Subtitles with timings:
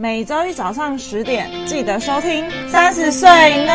[0.00, 2.42] 每周一早上十点记得收听。
[2.70, 3.28] 三十岁
[3.66, 3.72] 呢？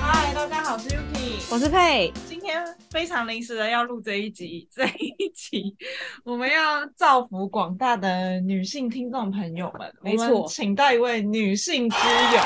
[0.00, 2.12] 嗨，大家好，我是 Yuki，我是佩。
[2.28, 2.60] 今天
[2.90, 5.76] 非常临时的要录这一集，这一集
[6.24, 9.88] 我们要造福广大的女性听众朋友们。
[10.02, 11.96] 没错，请到一位女性之
[12.34, 12.40] 友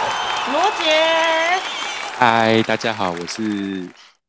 [0.53, 1.86] 罗杰。
[2.18, 3.86] 嗨，大家好，我是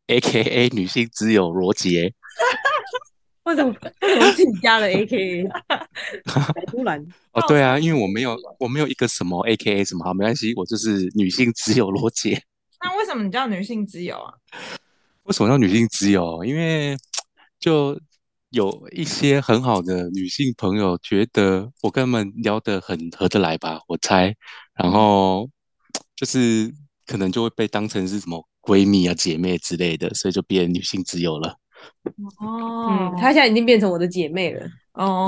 [0.07, 2.13] AKA 女性之友罗杰。
[3.43, 3.73] 为什么？
[4.01, 5.47] 为什么自己加了 AKA？
[6.67, 12.43] 突然哦，对啊，因为我没有，我没有一个什么 AKA 什么，好，没关系，我就是女性之友罗杰。
[12.83, 14.33] 那为什么你叫女性之友啊？
[15.23, 16.43] 为什么叫女性之友？
[16.43, 16.97] 因为
[17.57, 17.97] 就
[18.49, 24.35] 有一些很好的女性朋友觉得我跟他们聊得很合得来吧，我猜。
[24.73, 25.49] 然后
[26.17, 26.69] 就是
[27.07, 31.57] 可能就会被当成是什么闺蜜啊、姐妹之类的，所以就变女性之友了。
[32.39, 34.67] 哦，嗯，她现在已经变成我的姐妹了。
[34.93, 35.27] 哦，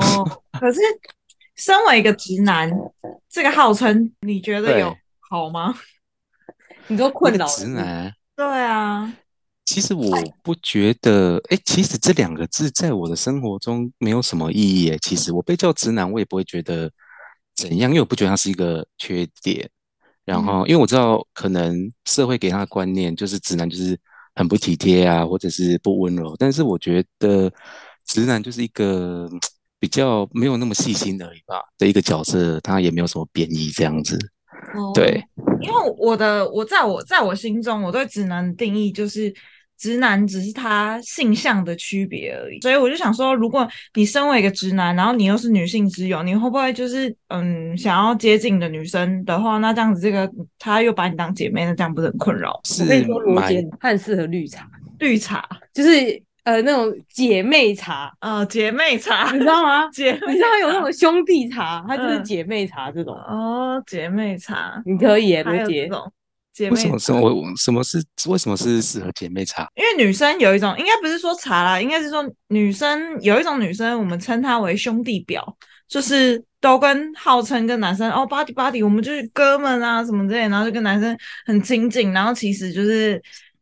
[0.60, 0.80] 可是
[1.56, 2.70] 身为一个直男，
[3.28, 4.94] 这个号称你觉得有
[5.28, 5.74] 好吗？
[6.88, 8.14] 你都困扰直男？
[8.36, 9.12] 对啊。
[9.64, 14.90] 其实我不觉得，哎，其实这两个字在我的生活中没有什么意义。
[14.90, 16.90] 哎，其实我被叫直男，我也不会觉得
[17.54, 19.70] 怎样，因为我不觉得它是一个缺点。
[20.30, 23.98] 然后，因为我知道可能社会给他的观念就是直男就是
[24.36, 26.36] 很不体贴啊，或者是不温柔。
[26.38, 27.52] 但是我觉得
[28.06, 29.28] 直男就是一个
[29.78, 34.16] 比较没有那么细心而已吧的一个角色，他也没有什么贬义这样子。
[34.94, 35.20] 对，
[35.60, 39.34] 因为我的我在我在我心中，我对直男的定义就是。
[39.80, 52.60] 直男只是他性向的区别而已，所以我就想说，如果你身为一个直男，然后你又是女性之友，你会不会就是嗯想要接近的女生的话，那这样子这个他又把你当姐妹，那这样不是很困扰？
[52.80, 55.42] 我跟你说，罗杰他很适合绿茶，绿茶
[55.72, 59.88] 就是呃那种姐妹茶，呃姐妹茶，你知道吗？
[59.90, 63.14] 姐，妹，你知道有那种兄弟茶，它就是姐妹茶这种。
[63.14, 65.88] 哦，姐妹茶，你可以耶，罗杰。
[66.68, 67.32] 为什么是我？
[67.56, 69.66] 什么是为什么是适合姐妹茶？
[69.76, 75.56] 因为女生有一种，应该不是说茶啦，应该是说女生有一种女生，我们称她为兄弟表，
[75.88, 81.16] 就是都跟号称跟男生哦，buddy buddy，我们就是哥们啊什么之类，然后就跟男生
[81.46, 83.14] 很亲近，然后其实就是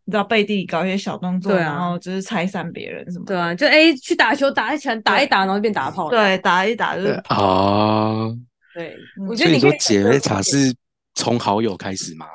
[0.04, 3.24] 你知道背地里搞一些小动作，啊、然后就是拆散别人什么。
[3.26, 6.08] 对啊，就哎去打球打一拳打一打，然后就变打炮。
[6.08, 8.36] 对，打一打就是哦。
[8.74, 8.94] 对，
[9.28, 10.72] 我觉得你说姐妹茶是
[11.14, 12.26] 从好友开始吗？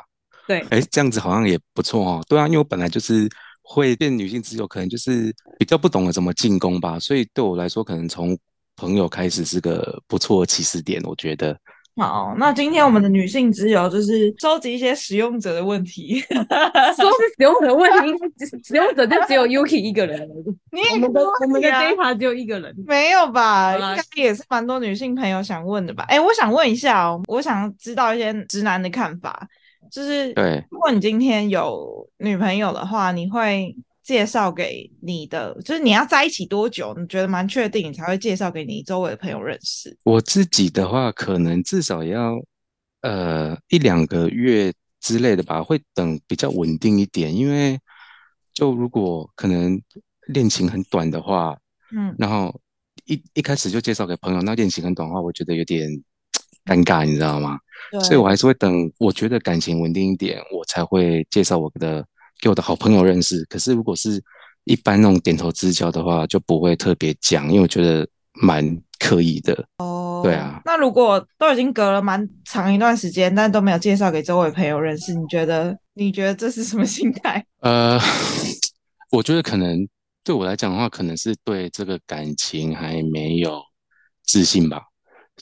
[0.47, 2.23] 对，哎，这样子好像也不错哦。
[2.27, 3.29] 对啊，因为我本来就是
[3.61, 8.37] 会变女性之友，可能就是比较不懂得怎么进攻吧，所以对我来说，可能从
[8.75, 11.01] 朋友开始是个不错的起始点。
[11.03, 11.57] 我觉得。
[11.95, 16.19] 好，那今天我们的女性之友就是收集一些使用者的问题。
[16.21, 18.11] 说是使用者的问题，
[18.65, 20.27] 使用者就只有 Yuki 一个人。
[20.71, 23.75] 你也我们的我们的 data 只有一个人，没有吧？
[23.75, 23.79] 应
[24.15, 26.03] 该也是蛮多女性朋友想问的吧？
[26.09, 29.47] 哎，我想问一下哦，我想知道一些直男的看法。
[29.93, 36.95] 就是，对，如果你今天有女朋友的话，你会介绍给你的，就是你要在一起多久？
[36.97, 39.95] 你觉得蛮确定，你才会介绍给你周围的朋友认识？
[40.03, 42.33] 我自己的话，可能至少要
[43.01, 47.31] 呃一两个月之类的吧，会等比较稳定一点。
[47.31, 47.79] 因为
[48.51, 49.79] 就如果可能
[50.29, 51.55] 恋情很短的话，
[51.95, 52.59] 嗯，然后
[53.05, 55.87] 一一开始就介绍给朋友，那恋情很短的话，我觉得有点
[56.65, 57.59] 尴尬，你知道吗？
[58.03, 62.03] 所以我还是会等，我觉得感情稳定一点，我才会介绍我的
[62.41, 63.43] 给我的好朋友认识。
[63.45, 64.23] 可是如果是
[64.63, 68.07] 一般那种点头之交的话，就不会特别讲，因为我觉得
[68.41, 69.67] 蛮刻意的。
[69.77, 70.61] 哦，对啊。
[70.65, 77.45] 那如果都已经隔了蛮长一段时间，但都没有介绍给周围朋友认识，你觉得你觉得这是什么心态？
[77.61, 77.99] 呃，
[79.11, 79.87] 我觉得可能
[80.23, 83.61] 对我来讲的话，可能是对这个感情还没有
[84.25, 84.81] 自信吧。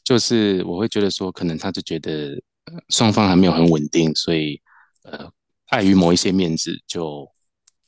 [0.03, 2.41] 就是我会觉得说，可能他就觉得
[2.90, 4.59] 双方还没有很稳定，所以
[5.03, 5.29] 呃，
[5.68, 7.28] 碍于某一些面子，就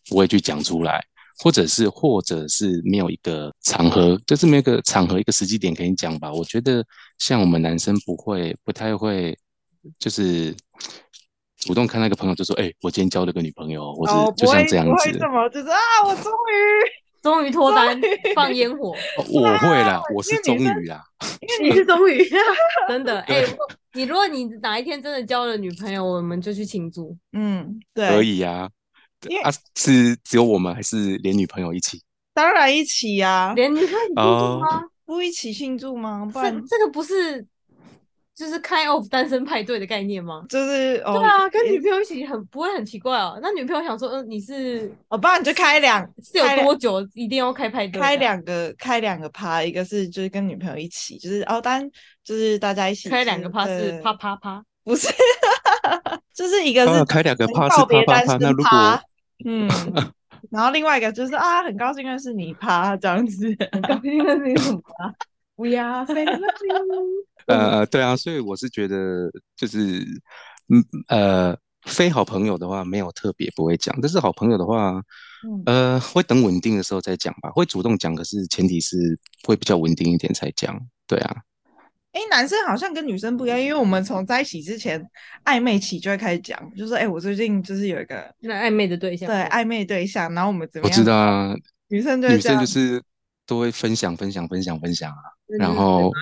[0.09, 1.03] 不会去讲出来，
[1.39, 6.31] 或者是或者是没有一个场合，就是没有一个场合一个时机点可以讲吧。
[6.31, 6.85] 我觉得
[7.19, 9.37] 像我们男生不会不太会，
[9.97, 10.53] 就是
[11.57, 17.02] 主动看那个朋友就说，哎、欸，我今天交了个女朋友，或者就像这样子，不会这么就是啊，我终于。
[17.23, 17.99] 终于脱单
[18.35, 18.93] 放烟火，
[19.29, 21.01] 我会啦，我是终于啦，
[21.39, 22.21] 因为你是终于，
[22.89, 23.57] 真的哎、欸，
[23.93, 28.69] 你如果你哪一天真的交了女朋友，我们就去庆祝，嗯，对，可以呀、
[29.41, 32.01] 啊，啊，是只有我们还是连女朋友一起？
[32.33, 34.83] 当然一起呀、啊，连女朋友一起吗？
[35.05, 36.29] 不一起庆祝吗？
[36.31, 37.45] 不然这这个不是
[38.35, 40.43] 就是 kind of 单身派对的概念吗？
[40.49, 43.39] 就是哦，对啊，跟女朋友一起很不会很奇怪哦。
[43.41, 48.01] 那女朋友想说，嗯，你是哦，不然你就开两是有多久一定要开派对？
[48.01, 51.87] 开两个开两个趴，一个是就是跟女朋友一起，就是哦，单
[52.23, 55.07] 就是大家一起开两个趴是啪啪啪，不是，
[56.33, 59.01] 就是一个是开两个趴是啪啪啪，那如果
[59.45, 59.69] 嗯，
[60.49, 64.81] 然后另外一个就是啊，很高兴认识你趴这样子，很高兴认识你什么
[65.55, 66.39] ？We are family。
[67.47, 69.99] 呃，对啊，所以我是觉得，就是，
[70.69, 75.01] 嗯，呃，非好朋友的话，没有特别不会讲，但是好朋友的话，
[75.65, 81.35] 呃，会等稳定的时候再讲吧，会主动讲，可是前提是会比较稳定一点才讲，对啊。
[82.13, 85.03] 哎，男生好像跟女生不一样，因为我们从在一起之前
[85.45, 90.95] 暧昧期就会开始讲，就是哎，我最近就是有一个那暧昧的对象，对，暧昧对象，然后我们怎么样？
[90.95, 91.55] 我知道啊，
[91.87, 93.01] 女生就女生就是
[93.53, 95.23] 都会分享分享分享分享啊，
[95.59, 96.11] 然后。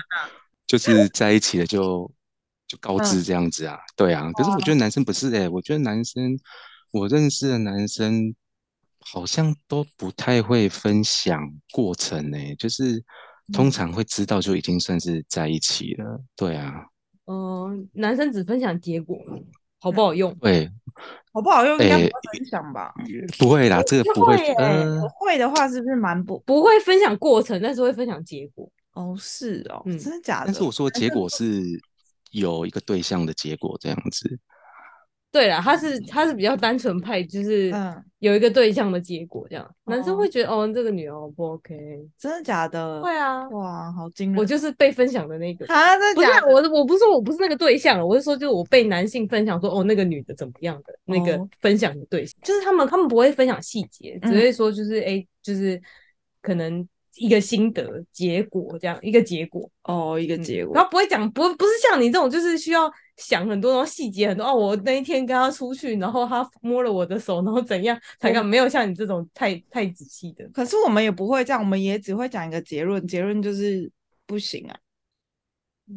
[0.64, 2.10] 就是在一起了就
[2.66, 4.32] 就告知这样子啊，嗯、对啊。
[4.32, 6.38] 可是我觉得男生不是哎、欸，我觉得男生
[6.92, 8.34] 我认识的男生
[9.00, 11.42] 好像都不太会分享
[11.72, 13.04] 过程哎、欸，就是
[13.52, 16.72] 通常会知道就已经算是在一起了，对啊。
[17.26, 19.18] 嗯、呃，男生只分享结果，
[19.82, 20.32] 好不好用？
[20.36, 20.70] 对，
[21.32, 22.94] 好不好用应该不会分享吧？
[23.04, 24.36] 欸、不会啦，这个不会。
[24.36, 28.70] 会呃，会的话是不是蛮不不会分享过程，但是会分享结果。
[28.92, 30.46] 哦，是哦，嗯、真的假的？
[30.46, 31.62] 但是我说结果是
[32.30, 34.38] 有一个对象的结果这样子。
[35.32, 37.72] 对啦，他是他是比较单纯派，就是
[38.18, 39.66] 有一个对象的结果这样。
[39.86, 41.74] 嗯、男生会觉得哦，这个女哦不 OK，
[42.18, 43.02] 真的假的？
[43.02, 44.38] 会啊，哇，好惊人！
[44.38, 46.46] 我就是被分享的那个啊，真的假的？
[46.46, 55.80] 不是我，我不是说我不是那个对象了，我是说就是我被男性分享说哦，那个女的怎么样的那个分享的对象，哦、就是他们他们不会分享细节，只会说就是哎、嗯，就是
[56.42, 56.86] 可能。
[57.16, 64.54] 一个心得结果这样一个结果哦，一个结果，然后不会讲不不是像你这种，就是需要想很多，然后细节很多哦。
[64.54, 68.44] 我那一天跟他出去，然后他摸了我的手，然后怎样才敢？
[68.44, 70.48] 没有像你这种太太仔细的。
[70.54, 73.90] 可是我们也不会这样，我们也只会讲一个结论，结论就是
[74.26, 74.76] 不行啊。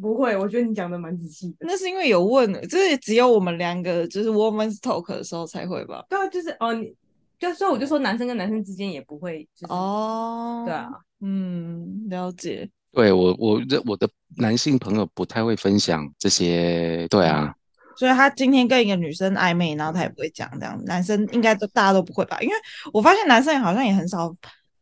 [0.02, 1.56] 不会，我觉得你讲的蛮仔细的。
[1.60, 6.04] 那是因为有问，就是只有我们两个就是 woman's talk 的时候才会吧？
[6.10, 6.92] 对啊，就是哦，你
[7.38, 10.90] 就所以我就说男生跟男生之间也不会，就是哦，对啊。
[11.20, 12.68] 嗯，了解。
[12.92, 14.08] 对我，我我的
[14.38, 17.06] 男性朋友不太会分享这些。
[17.08, 17.54] 对啊，
[17.94, 20.82] 所以他今天跟一个女生暧昧，然后他也不会讲这样。
[20.86, 22.38] 男生应该都大家都不会吧？
[22.40, 22.54] 因为
[22.94, 24.34] 我发现男生好像也很少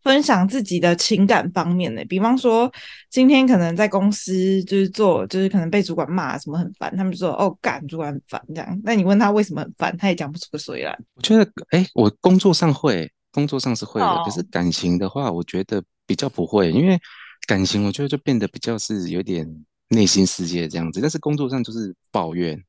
[0.04, 2.04] 分享自己的情感方面的。
[2.04, 2.70] 比方说，
[3.10, 8.81] 今天可能在公司就是做，就是可能被主管骂什么很烦，他们就说哦，干主管很烦这样。
[8.84, 10.96] 那你问他为什么很烦，他也讲不出个所以然。
[11.14, 15.82] 我觉得，哎，我工作上会，工作上是会的，哦、可是感情的话，我觉得。
[16.06, 16.99] 比较不会，因为
[17.47, 19.47] 感情我觉得就变得比较是有点
[19.89, 22.62] 内心世界这样子，但是工作上就是抱怨。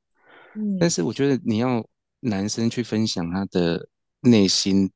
[0.55, 1.85] 嗯，但是我觉得你要
[2.21, 3.87] 男生去分享他的
[4.21, 4.89] 内心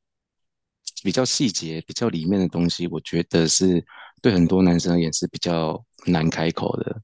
[1.04, 3.84] 比较细节、比较里面的东西，我觉得是
[4.22, 7.02] 对很多男生也是比较难开口的。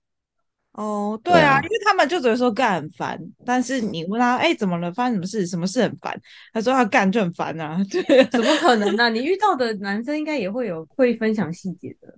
[0.76, 4.92] 哦，对啊，对啊，因为他们就只会说干很烦，但是你问他，哎，怎么了？
[4.92, 5.48] 发生什么事？
[5.48, 6.22] 什么事很烦？
[6.52, 9.10] 他说他干就很烦啊， 对，怎么可能呢、啊？
[9.10, 12.14] 你遇到的男生应该也会有会分享细节的。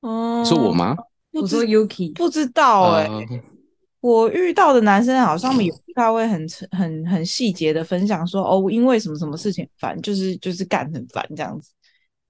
[0.00, 0.96] 哦，是我吗？
[1.32, 3.40] 我说 Yuki 不知道哎、欸，呃、
[4.00, 11.72] 我遇到的男生好像也不太会很很很细节的分享说，说哦，因为什么什么事情烦，就是就是干很烦这样子。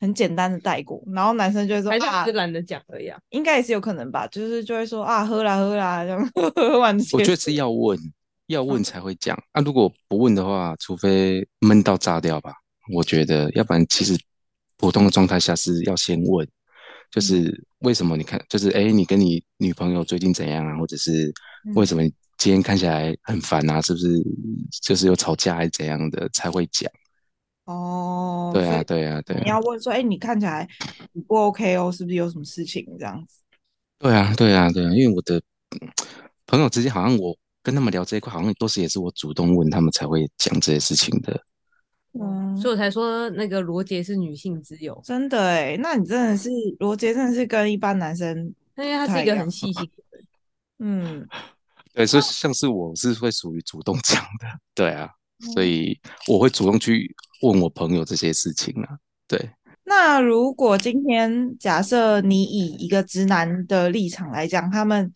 [0.00, 6.96] 很简单的带过，然后男生就会说啊，是懒得讲而已啊，应该也是有可能吧，就是就会说啊，喝啦喝啦这样 喝完。
[7.12, 7.98] 我觉得是要问，
[8.46, 12.54] 要问才会讲、嗯、啊，如果不问的话，除非闷到炸掉吧。
[12.92, 14.18] 我觉得，要不然其实
[14.78, 16.48] 普通的状态下是要先问，
[17.10, 20.76] 就是为什么你看，就是哎，你跟你女朋友最近怎样啊？
[20.78, 21.32] 或者是
[21.74, 22.02] 为什么
[22.38, 23.80] 今天看起来很烦啊？
[23.82, 24.08] 是不是
[24.82, 26.90] 就是有吵架还是怎样的才会讲？
[27.70, 29.42] 哦，对啊，对啊，对啊。
[29.44, 30.68] 你要问说，哎，你看起来
[31.26, 33.36] 不 OK 哦，是不是有什么事情这样子？
[33.98, 35.40] 对啊，对啊，对啊，因为我的
[36.46, 41.40] 朋友之间，好像我跟他们聊这一块，好像都是也是我主动问他们才会讲这些事情的。
[42.18, 46.50] 嗯，所以我才说那个罗杰是女性之友，真的哎，那你真的是
[46.80, 48.36] 罗杰，真的是跟一般男生，
[48.76, 50.26] 因为他是一个很细心的人。
[50.82, 51.28] 嗯，
[51.92, 55.08] 对，所以像是我是会属于主动讲的，对啊，
[55.54, 57.14] 所以我会主动去。
[57.42, 59.48] 问我朋友这些事情啊，对。
[59.84, 65.10] 那如果今天假设你以一个直男的立场来讲，他们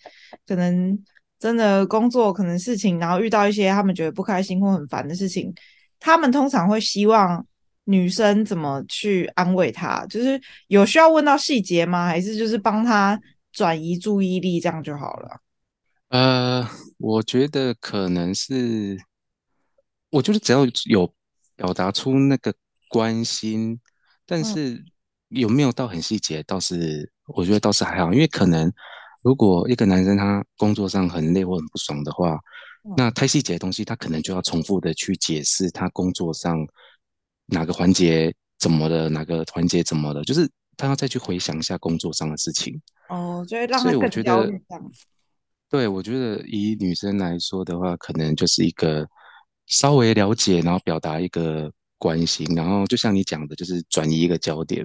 [0.46, 0.98] 可能
[1.38, 5.52] 真的工作可能事情，然后遇到一些他们觉得不开心或很烦的事情，
[6.00, 7.44] 他们通常会希望
[7.84, 10.06] 女生怎么去安慰他？
[10.06, 12.06] 就是有需要问到细节吗？
[12.06, 13.20] 还是就是帮他
[13.52, 15.40] 转移注意力这样就好了？
[16.08, 16.66] 呃，
[16.96, 18.98] 我觉得可能是，
[20.14, 21.12] 我觉得只要有
[21.56, 22.54] 表达出那个
[22.88, 23.80] 关心，
[24.24, 24.80] 但是
[25.28, 28.72] 有没有到很细节，倒是我觉得倒是还好，因为可能
[29.24, 32.38] 如果一个男生他工作上很累或很不爽的话，
[32.96, 36.64] 那太细节的东西他可能就要重复的去解释他工作上
[37.46, 42.80] 哪个环节怎么了，哪个环节怎么了，就是他要再去回想一下工作上的事情。
[43.08, 44.90] 哦，就会让他更焦虑这样。
[45.68, 49.04] 对，我觉得以女生来说的话，可能就是一个
[49.66, 54.84] 稍微了解，然后表达一个关心，然后就像你讲的，就是转移一个焦点，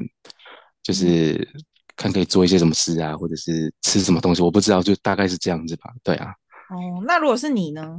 [0.82, 1.48] 就是
[1.96, 5.92] 看可以做一些什么事啊，或者是吃什么东西，我不知道，就大概是这样子吧。
[6.04, 6.34] 对啊。
[6.70, 7.98] 哦，那如果是你呢？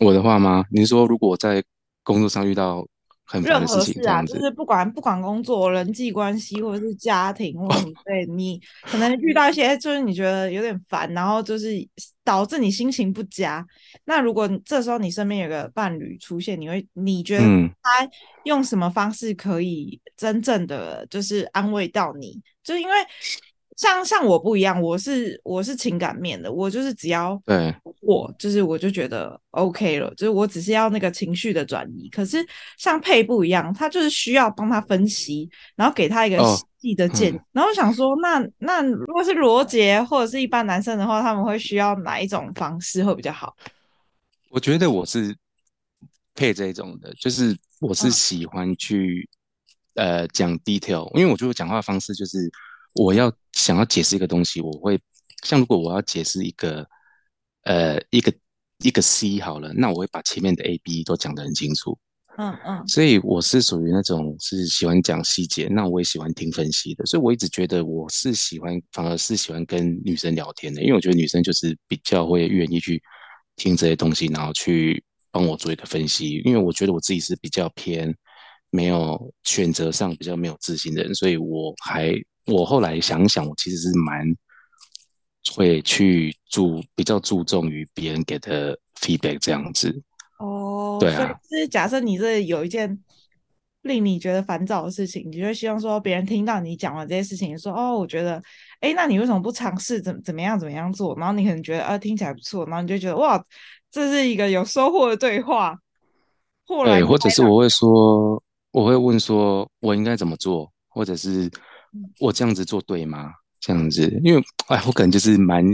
[0.00, 0.64] 我的话吗？
[0.70, 1.62] 你是说如果在
[2.02, 2.86] 工作上遇到？
[3.44, 11.68] 任何事啊，就是不管不管工作、人际关系，或者是家庭，或者什么 对你可能遇到一些，就是你觉得有点烦，然后就是
[12.24, 13.66] 导致你心情不佳。
[14.04, 17.44] 那如果这时候你身边有个伴侣出现，你会你觉得
[17.82, 18.08] 他
[18.44, 22.40] 用什么方式可以真正的就是安慰到你？
[22.62, 22.94] 就是因为。
[23.78, 32.08] 像像我不一样，我是我是情感面的，我就是只要对我就是我就觉得 OK 了，就是我只是要那个情绪的转移。
[32.08, 32.44] 可是
[32.76, 36.36] 像佩不一样，他就是需要帮他分析，然后给他一个
[36.80, 37.36] 细的建议。
[37.36, 43.56] 哦嗯、然后我想说，那那如果是罗杰或者是一般男生的话，他们会需要哪一种方式会比较好？
[44.50, 45.32] 我觉得我是
[46.34, 49.28] 配这种的，就是我是喜欢去、
[49.94, 52.50] 嗯、呃讲 detail，因为我觉得我讲话方式就是。
[52.94, 54.96] 我要想要解释一个东西，我会
[55.42, 56.86] 像如果我要解释一个
[57.64, 58.32] 呃一个
[58.84, 61.98] 一个 C 好了，那我会把前面的 A、B 都讲得很清楚。
[62.38, 67.04] 嗯嗯，所以我是属于那种是喜欢讲细节，那我也喜欢听分析的。
[67.04, 73.02] 所以我一直觉得我是喜欢，反而是喜欢跟女生聊天的，因为我觉得女生就是比较会愿意去
[73.56, 76.40] 听这些东西，然后去帮我做一个分析。
[76.44, 78.14] 因为我觉得我自己是比较偏
[78.70, 82.14] 没有选择上比较没有自信的人，所以我还。
[82.48, 84.26] 我后来想想，我其实是蛮
[85.54, 90.02] 会去注比较注重于别人给的 feedback 这样子。
[90.38, 91.38] 哦，对啊。
[91.48, 92.98] 所以是假设你这有一件
[93.82, 98.42] 令你觉得烦躁的事情，你就希望说别人听到你讲完这些事情，说哦，我觉得，
[98.80, 101.14] 哎，那你为什么不尝试怎怎么样怎么样做？
[101.18, 103.42] 然后你可能觉得啊，听起来不错，然后你就觉得哇，
[103.90, 105.76] 这是一个有收获的对话。
[106.66, 111.50] 对，或者是我会说，我会问说我应该怎么做，或者是。
[112.20, 113.32] 我这样子做对吗？
[113.60, 115.64] 这样子，因为哎，我可能就是蛮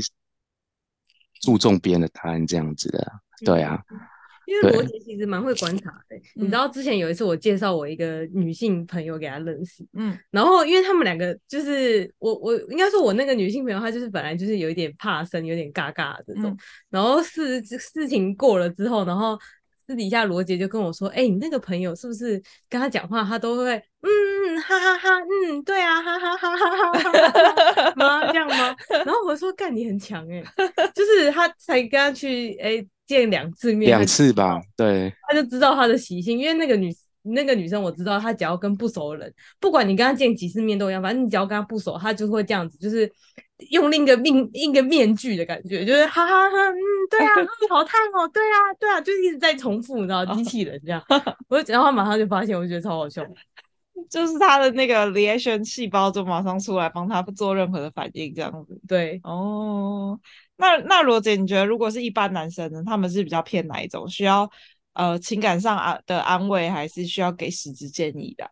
[1.42, 3.12] 注重别人的答案这样子的，
[3.44, 3.78] 对啊。
[4.47, 16.56] 因为罗杰其实蛮会观察的，你知道之前有一次我介绍我一个女性朋友给他认识，嗯，然后因为他们两个就是我我应该说我那个女性朋友她就是本来就是有一点怕生，有点尬尬的这种，
[16.90, 19.38] 然后事事情过了之后，然后。
[19.87, 28.33] 私底下罗杰就跟我说：“哎、欸，你那个朋友是不是跟他讲话，他都会嗯哈哈哈，嗯对啊哈哈哈哈哈哈 吗？
[28.33, 28.75] 这样吗？”
[29.05, 30.45] 然后我说：“干，你很强哎、欸，
[30.95, 36.91] 就是他才跟他去哎、欸、见两次面，两次吧，对，他就知道他的习性，因为那个女
[37.23, 43.11] 那个女生我知道，她只要跟不熟的人，不管你跟她见几次面都一样，反正你只要跟她不熟，她就会这样子，就是。”
[43.71, 46.76] 用另一个面一个面具的感觉，就是哈哈哈，嗯，
[47.11, 51.02] 对啊，嗯，好烫哦，对啊，对啊，就一直在重复，你知道， 机器人这样，
[51.49, 53.23] 我然后他马上就发现，我觉得超好笑，
[54.11, 58.80] 就是他的那个 reaction 细胞就马上出来帮他做任何的反应，这样子。
[58.88, 60.18] 对，哦，
[60.56, 64.09] 那那罗姐，你觉得如果是一般男生呢，他们是比较偏哪一种？
[64.09, 64.50] 需要
[64.94, 68.50] 呃情感上啊的安慰，还是需要给实质建议的？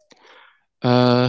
[0.80, 1.28] 呃。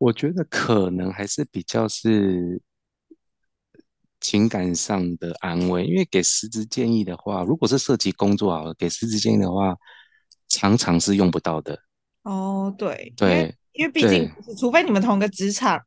[0.00, 2.58] 我觉得可能还是比较是
[4.18, 9.76] 情感上的安慰，因为给实质建议的话，如果是涉及工作啊，给实质建议的话，
[10.48, 11.78] 常常是用不到的。
[12.22, 14.26] 哦，对，对，因为毕竟，
[14.58, 15.78] 除非你们同一个职场，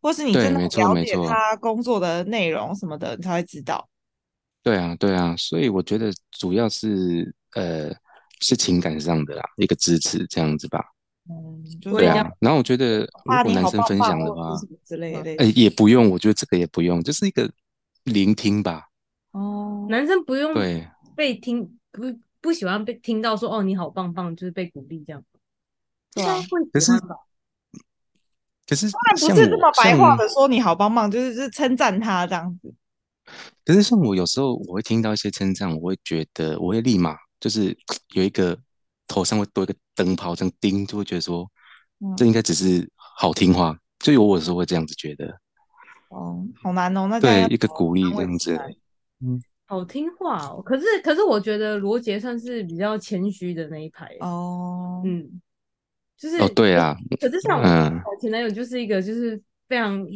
[0.00, 3.88] 或是你真的了解他工作的内容什么的，你才会知道。
[4.62, 7.92] 对啊，对啊，所以我觉得主要是呃
[8.40, 10.84] 是情感上的啦，一个支持这样子吧。
[11.28, 14.54] 嗯，对啊，然后我觉得如果男生分享的话，
[14.84, 17.50] 之类的，哎，也不用，我觉得这个也不用，就是一个
[18.04, 18.88] 聆听吧。
[19.32, 22.02] 哦，男生不用对被听，不
[22.40, 25.20] 不喜欢被听到说哦你好棒棒，就是被鼓励这样。
[26.14, 26.40] 对啊，
[26.72, 26.92] 可是
[28.68, 32.72] 可是当然不是这么白话的说你好棒棒，就是是称赞他这样子。
[33.64, 37.76] 可是像我有时候我会听到一些称赞，我会觉得我会立马就是
[38.14, 38.56] 有一个。
[39.06, 41.48] 头上会多一个灯泡，这样叮，就会觉得说，
[42.16, 45.26] 这应该只是好听话，就有我的时候会这样子觉得。
[46.08, 48.56] 哦，好难哦，那对一个鼓励这样子，
[49.20, 50.62] 嗯，好听话哦。
[50.62, 55.40] 可是可是我觉得罗杰算是比较谦虚的那一排哦，嗯，
[56.16, 60.06] 就是哦对啊，可是像我前男友就是一个就是非常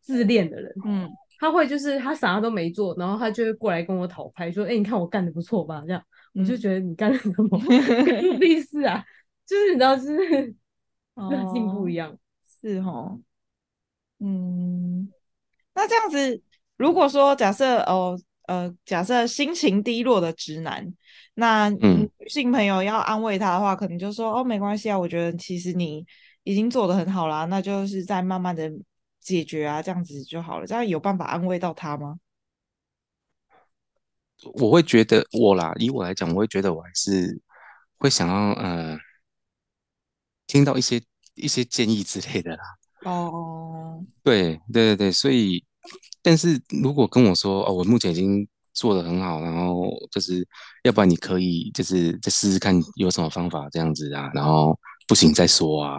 [0.00, 5.82] 自恋的人，嗯，他会就是他啥都没做，然后他就会过来跟我讨拍，说，哎，你看我干的不错吧？
[5.84, 6.00] 这样
[6.34, 9.04] 我就觉得你干的什么， 关你屁事啊？
[9.46, 10.54] 就是你知道，就是
[11.14, 12.16] 个性不一样，
[12.60, 13.20] 是哦，
[14.18, 15.10] 嗯。
[15.74, 16.42] 那这样子，
[16.76, 20.92] 如果说假设哦呃，假设心情低落的直男，
[21.34, 26.04] 那女性朋友要安慰他的话，嗯、可能就说哦，没关系啊，我觉得其实你
[26.42, 28.70] 已经做的很好啦，那就是在慢慢的
[29.20, 30.66] 解决啊，这样子就好了。
[30.66, 32.18] 这样有办法安慰到他吗？
[34.54, 37.40] 我会觉得我啦，以我来讲，我会觉得我还是
[37.98, 38.98] 会想要呃，
[40.46, 41.00] 听到一些
[41.34, 42.62] 一些建议之类的啦。
[43.04, 45.64] 哦，对对对对，所以，
[46.22, 50.46] 但是如果跟我说哦，我目前已经做的很好，然后就是，
[50.84, 55.98] 要不然你可以就是再试试看有什么方法这样子啊，然后不行再说啊，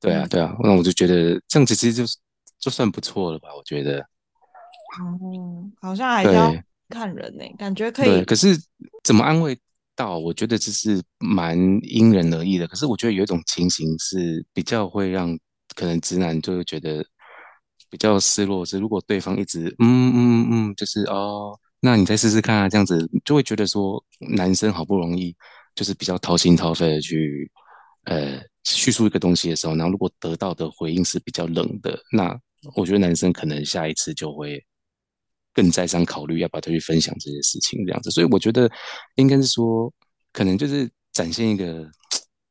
[0.00, 2.04] 对啊对啊，那我就觉得这样子其实就
[2.58, 4.00] 就算不错了吧，我觉得。
[5.00, 6.52] 哦，好像还是要
[6.88, 8.06] 看人呢、欸，感觉可以。
[8.06, 8.56] 对，可是
[9.04, 9.58] 怎么安慰
[9.94, 10.18] 到？
[10.18, 12.66] 我觉得这是蛮因人而异的。
[12.66, 15.38] 可是我觉得有一种情形是比较会让。
[15.76, 17.04] 可能直男就会觉得
[17.90, 25.32] 比较失落，是如果对方一直嗯嗯嗯，就是哦，那你再试试看啊，这样子就会觉得说男生好不容易
[25.74, 27.48] 就是比较掏心掏肺的去
[28.04, 32.36] 呃叙述一个东西的时候，然后如果得到的回应是比较冷的，那
[32.74, 34.60] 我觉得男生可能下一次就会
[35.58, 38.70] 更再三考虑要不要再去分享这些事情这样子，所以我觉得
[39.16, 39.92] 应该是说，
[40.32, 41.90] 可能就是展现一个。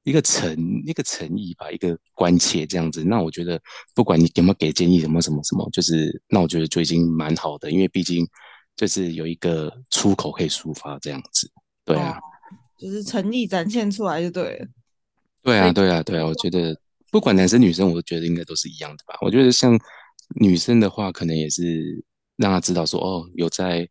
[0.03, 3.03] 一个诚一个诚意吧，一个关切这样子。
[3.03, 3.61] 那我觉得，
[3.93, 8.25] 不管你有没有给建议，什么什么什么，就是那我觉得就已经蛮好的，因为毕竟
[8.77, 11.51] 就是有一个出口可以抒发这样子。
[11.83, 12.17] 对啊，
[12.79, 14.67] 就是诚意展现出来就对了。
[15.43, 16.25] 对啊，对啊，对啊。
[16.25, 16.73] 我觉得
[17.11, 19.17] 不管男生女生，我觉得应该都是一样的吧。
[19.19, 19.77] 我觉得像
[20.39, 22.01] 女生的话，可能也是
[22.37, 23.87] 让他知道说，哦，有在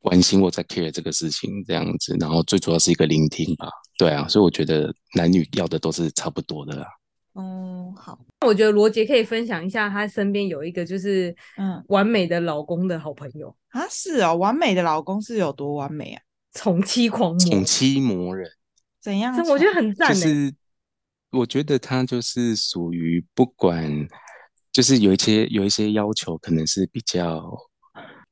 [0.00, 3.68] 关心我在 care 这个事情这样子，然后最主要是一个聆听吧。
[3.96, 6.86] 对啊，所以我觉得男女要的都是差不多的啦。
[7.34, 8.18] 嗯，好。
[8.40, 13.86] 那我觉得罗杰可以分享一下，他身边有一个就是嗯完美的老公的好朋友啊。
[13.88, 16.22] 是哦，完美的老公是有多完美啊？
[16.52, 18.48] 宠妻狂魔，宠妻魔人，
[19.00, 19.36] 怎样？
[19.48, 20.14] 我觉得很赞。
[20.14, 20.54] 就是
[21.30, 23.90] 我觉得他就是属于不管，
[24.70, 27.42] 就是有一些有一些要求，可能是比较，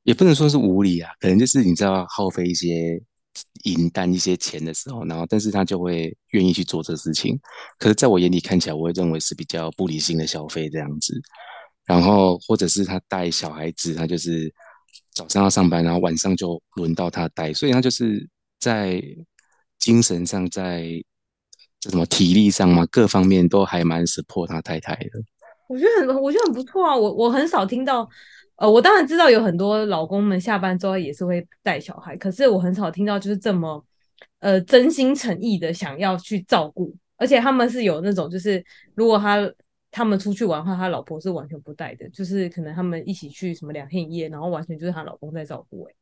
[0.03, 3.01] 也不能说是无理啊，可能就是你知道耗费一些。
[3.63, 7.35] 银弹一些钱的时候，然后但是他就会愿意去做这事情。
[7.79, 11.19] 可是，在我眼里看起来，我会认为是比较不理性的消费这样子。
[11.83, 14.53] 然后，或者是他带小孩子，他就是
[15.15, 19.01] 早上要上班，然后晚上就轮到他带，所以他就是在
[19.79, 20.85] 精神上，在
[21.79, 25.09] 这什么体力上嘛，各方面都还蛮 support 他太太的。
[25.67, 26.95] 我觉得很，我觉得很不错啊。
[26.95, 28.07] 我我很少听到。
[28.57, 33.83] 呃，我当然知道有很多老公们下班之后也是会带小孩，可是我很少听到就是这么
[34.39, 38.63] 呃真心诚意的想要去照顾，而且他们是有那种就是
[38.95, 39.51] 如果他
[39.91, 45.83] 他们出去玩的话，他老婆是完全不带的，就是可能他们一起去什么两天一夜，然后完全就是他老公在照顾。
[45.83, 45.93] 哎，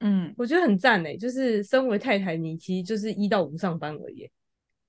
[0.00, 4.28] 嗯，我觉得很赞哎，就是身为太太，你其实就是一到五上班而已。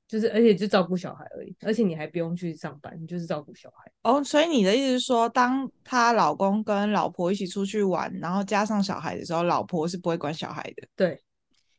[0.09, 3.91] 就是，而且就照顾小孩而已，而且你还不用去上班，你就是照顾小孩。
[4.01, 10.87] 哦，所以你的意思是说，当她老公跟老婆一起出去玩，然后加上小孩的时候，老婆是不会管小孩的。
[10.95, 11.21] 对，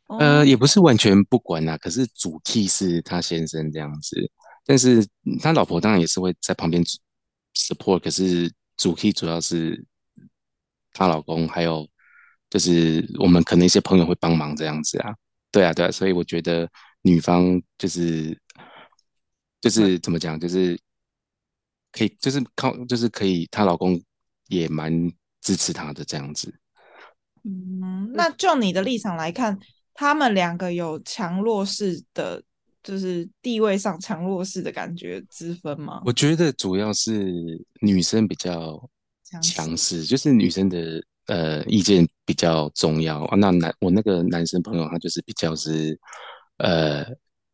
[0.07, 4.17] 呃，也不是完全不管啊，可是主 key 是他先生这样子，
[4.65, 5.05] 但是
[5.43, 6.81] 他老婆当然也是会在旁边
[7.57, 9.85] support，可是主 key 主要是
[10.93, 11.85] 她老公，还有
[12.49, 15.13] 就是我们可能一些朋友会帮忙这样子啊。
[15.51, 16.71] 对啊，对啊，所以我觉得。
[17.03, 18.39] 女方就是
[19.61, 20.79] 就是怎么讲，就是
[21.93, 24.01] 可以，就是靠，就是可以，她老公
[24.49, 24.93] 也蛮
[25.41, 26.55] 支持她的这样子。
[27.45, 29.59] 嗯，那就你的立场来看，
[29.95, 32.43] 他们两个有强弱势的，
[32.83, 36.03] 就是地位上强弱势的感觉之分吗？
[36.05, 37.33] 我觉得主要是
[37.81, 38.79] 女生比较
[39.43, 43.37] 强势，就是女生的呃意见比较重要啊。
[43.37, 45.99] 那男我那个男生朋友他就是比较是。
[46.61, 47.05] 呃，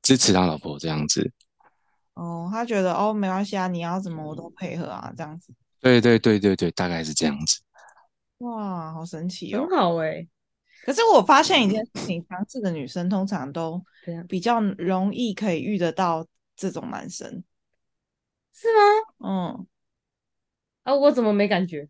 [0.03, 1.33] 支持他老婆这样子。
[2.15, 5.53] 哦，他觉得哦，没关系啊，你要怎么我都配合啊，这样子。
[5.81, 7.61] 对对对对对，大概是这样子。
[8.39, 10.29] 哇，好神奇哦，很好哎、欸。
[10.85, 13.83] 可是我发现一件事情，强势的女生通常都
[14.29, 17.43] 比较容易可以遇得到这种男生，
[18.53, 19.29] 是吗？
[19.29, 19.67] 嗯。
[20.85, 21.89] 啊，我怎么没感觉？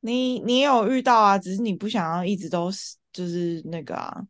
[0.00, 1.36] 你你有遇到啊？
[1.36, 4.24] 只是你不想要一直都是就是那个啊，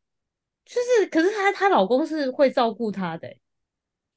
[0.66, 3.40] 就是可是她她老公是会照顾她的、欸。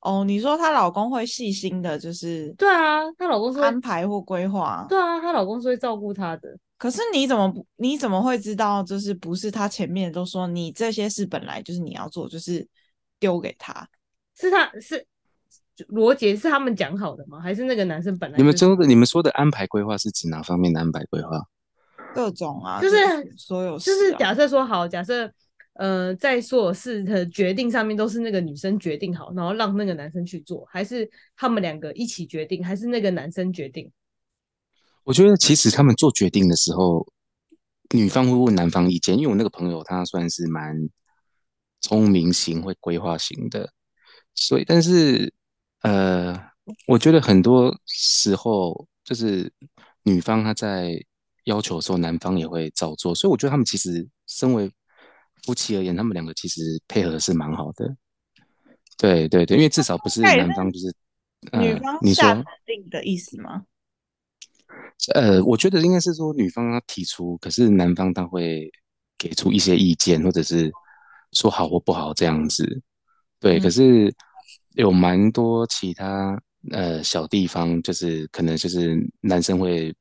[0.02, 4.86] 哦，你说她老公会细心的，就是对啊，她老公是安排或规划。
[4.90, 6.58] 对啊，她老公是会照顾她的。
[6.78, 7.66] 可是你怎么不？
[7.76, 8.82] 你怎么会知道？
[8.82, 12.68] 就是不是她前面都说你这些事本来就是你要做，就是
[13.20, 13.88] 丢给他？
[14.36, 15.06] 是他是
[15.90, 17.42] 罗杰是他们讲好的吗？
[17.42, 18.44] 还是那个男生本来、就是？
[18.44, 21.30] 你们说的你们说的安排规划是指哪方面的安排规划？
[22.16, 22.98] 各种啊，就是
[23.38, 25.30] 所有事、啊，就是假设说好，假设
[25.80, 33.90] 呃，在所有事的决定上面都是那个女生决定好，然后让那个男生去做，还是他们两个一起决定，还是那个男生决定？
[35.06, 37.08] 我觉得其实他们做决定的时候，
[37.94, 40.76] 女方会问男方意见，因为我那个朋友他算是蛮
[41.80, 43.72] 聪明型、会规划型的，
[44.36, 45.34] 所以但是
[45.84, 46.38] 呃，
[46.88, 49.50] 我觉得很多时候就是
[50.04, 51.02] 女方她在
[51.46, 54.70] 要求的时候，男方也会照做，所以我觉得他们其实身为
[55.44, 57.96] 夫妻而言，他们两个其实配合是蛮好的。
[58.98, 60.94] 对对对，因为至少不是男方就是
[61.54, 63.66] 女方下指令的意思吗？
[65.14, 68.70] 呃，我觉得应该是说女方她提出，可是男方他会
[69.18, 70.70] 给出一些意见，或者是
[71.32, 72.82] 说好或不好这样子。
[73.40, 74.14] 对，嗯、可是
[74.72, 76.38] 有蛮多其他
[76.72, 79.96] 呃小地方，就是可能就是男生会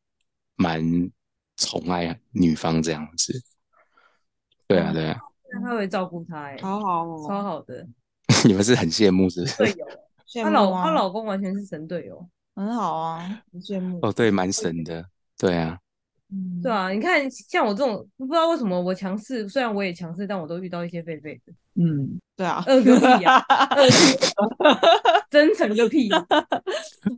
[0.56, 0.82] 蛮
[1.56, 3.40] 宠爱女方这样子。
[4.66, 5.20] 对啊，对啊。
[5.52, 7.86] 那他会照顾她，哎，好好哦，超好的。
[8.44, 9.56] 你们是很羡慕是不是？
[9.58, 9.86] 队友，
[10.44, 12.26] 她老她老公完全是神队友。
[12.54, 14.12] 很好啊，很羡慕哦。
[14.12, 15.04] 对，蛮神的，
[15.38, 15.78] 对啊，
[16.30, 16.90] 嗯，对啊。
[16.90, 21.52] 你看，像我这种，不知道为什么我强势，虽然我也强势，但我都遇到一些废废的。
[21.80, 23.40] 嗯，对啊， 二个屁啊，
[25.30, 26.08] 真诚个屁。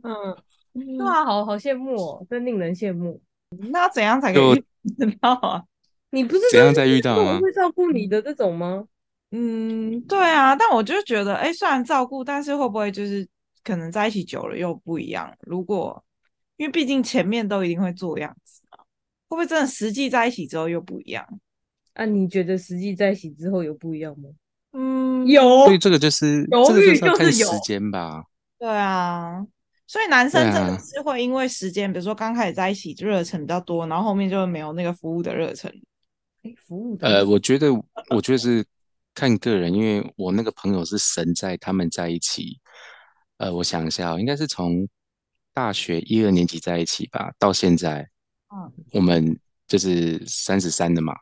[0.03, 0.37] 嗯，
[0.73, 3.19] 对啊，好好羡慕哦，真令人羡慕。
[3.71, 4.63] 那要怎样才可以
[4.97, 5.63] 知道啊？
[6.11, 7.39] 你不是怎样才遇到啊？
[7.39, 8.85] 会照顾你的这种吗？
[9.31, 10.55] 嗯，对啊。
[10.55, 13.27] 但我就觉得，哎，虽然照顾，但是会不会就是？
[13.63, 15.31] 可能在一起久了又不一样。
[15.41, 16.03] 如果
[16.57, 18.79] 因为毕竟前面都一定会做样子嘛，
[19.29, 21.23] 会不会真的实际在一起之后又不一样？
[21.93, 24.29] 啊，你觉得实际在一起之后有不一样吗？
[24.73, 25.65] 嗯，有。
[25.65, 28.23] 所以这个就是犹豫，这个就是有时间吧。
[28.57, 29.45] 对啊，
[29.85, 35.71] 所以男生真的是会因为时间，啊、比如说刚开始在一起热忱比较多，然后后面就没有那个服务的热忱。
[36.43, 37.71] 哎，服务的呃，我觉得
[38.09, 38.65] 我觉得是
[39.13, 42.59] 看个人，因为我那个朋友是神在他们在一起。
[43.37, 44.87] 呃，我想一下，应该是从
[45.51, 48.07] 大学一二年级在一起吧，到现在，
[48.53, 49.35] 嗯，我们
[49.67, 51.13] 就是三十三的嘛，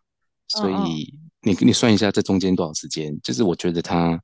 [0.49, 3.17] 所以你你算一下这中间多少时间？
[3.21, 4.21] 就是我觉得他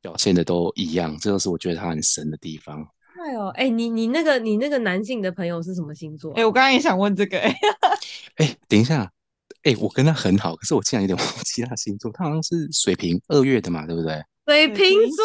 [0.00, 2.84] 表现的都一样，这就是我觉得他很神的地方。
[3.24, 6.32] 哎呦，哎，你你那个你那个男性的朋友是什么星座？
[6.34, 7.56] 哎，我刚刚也想问这个，哎，
[8.36, 9.12] 哎，等一下，
[9.68, 14.18] 哎，我跟他很好，可是我竟然有点忘记他星座，他好像是水瓶二月的嘛，对不对？
[14.46, 15.24] 水瓶座，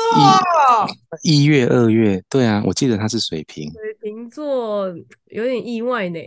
[1.21, 3.71] 一月、二月，对啊，我记得他是水瓶。
[3.71, 4.93] 水瓶座
[5.27, 6.19] 有点意外呢。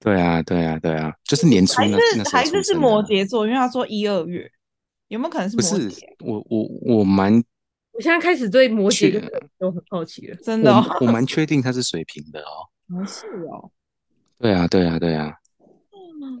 [0.00, 4.50] 对啊，对啊，对啊，就是年初那还是还是是摩羯座，因为他说一二月，
[5.08, 5.84] 有没有可能是摩羯？
[5.84, 7.34] 不是，我我我蛮，
[7.92, 9.22] 我现在开始对摩羯
[9.58, 10.72] 都很好奇了，真的，
[11.02, 12.96] 我蛮确定他是水瓶的哦。
[12.96, 13.70] 哦，是哦。
[14.38, 15.30] 对啊，对啊，对啊。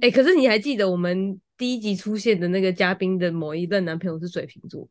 [0.02, 4.88] 哎，可是你还记得我们第一集出现的那个嘉宾的某一任男朋友是水瓶座？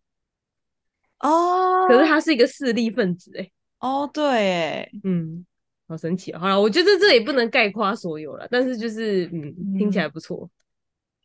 [1.19, 5.45] 哦，可是他是一个势力分子哎，哦对，哎，嗯，
[5.86, 6.39] 好神奇啊！
[6.39, 10.50] 好了，我觉得这也不能概括所有了，但是就是嗯，听起来不错。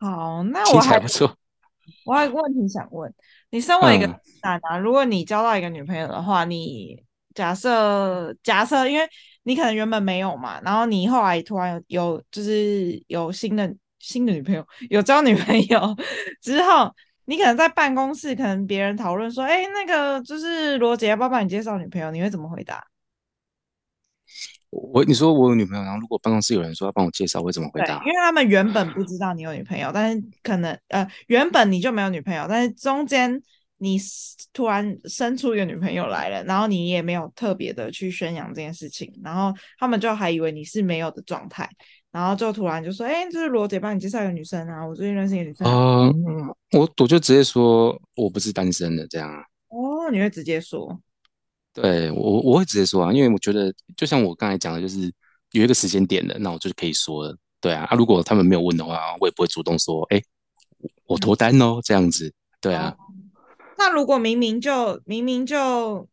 [0.00, 1.38] 好，那我还不错。
[2.04, 3.14] 我还有个问题想问
[3.50, 4.06] 你，身为一个
[4.42, 7.00] 男的，如果你交到一个女朋友的话，你
[7.34, 9.08] 假设假设，因为
[9.46, 15.96] 你可能原本没有嘛，然后你后来突然有有就是有新的新的女朋友，有交女朋友
[16.42, 16.92] 之后。
[17.28, 22.86] 你可能在办公室，可能别人讨论说：“哎、欸，那个就是罗姐，要不要帮你介绍女朋友？”你会怎么回答？
[24.70, 28.00] 我你说我有女朋友，然后如果办公室有人说要帮我介绍，我会怎么回答？
[28.04, 33.42] 因为他们原本不知道你有女朋友，但是可能呃原本你就没有女朋友，但是中间
[33.78, 33.98] 你
[34.52, 41.68] 突然生出一个女朋友来了，然后你也没有特别的去宣扬这件事情，然后他们就还以为你是没有的状态。
[42.12, 46.08] 然后就突然就说：“哎，就是罗姐帮你介绍一个女生啊，我最近认识一个女生。”啊，
[46.72, 49.42] 我我就直接说我不是单身的这样啊。
[49.68, 50.98] 哦，你会直接说？
[51.74, 55.12] 对，我我会直接说啊，因为我觉得就像我刚才讲的，就是
[55.50, 57.36] 有一个时间点的，那我就可以说了。
[57.60, 60.22] 对啊，啊，如果他们没有问的话，我也不会主动说：“哎，
[61.04, 62.32] 我脱单哦。”这样子。
[62.62, 62.96] 对啊。
[63.78, 66.08] 那如果明明就明明就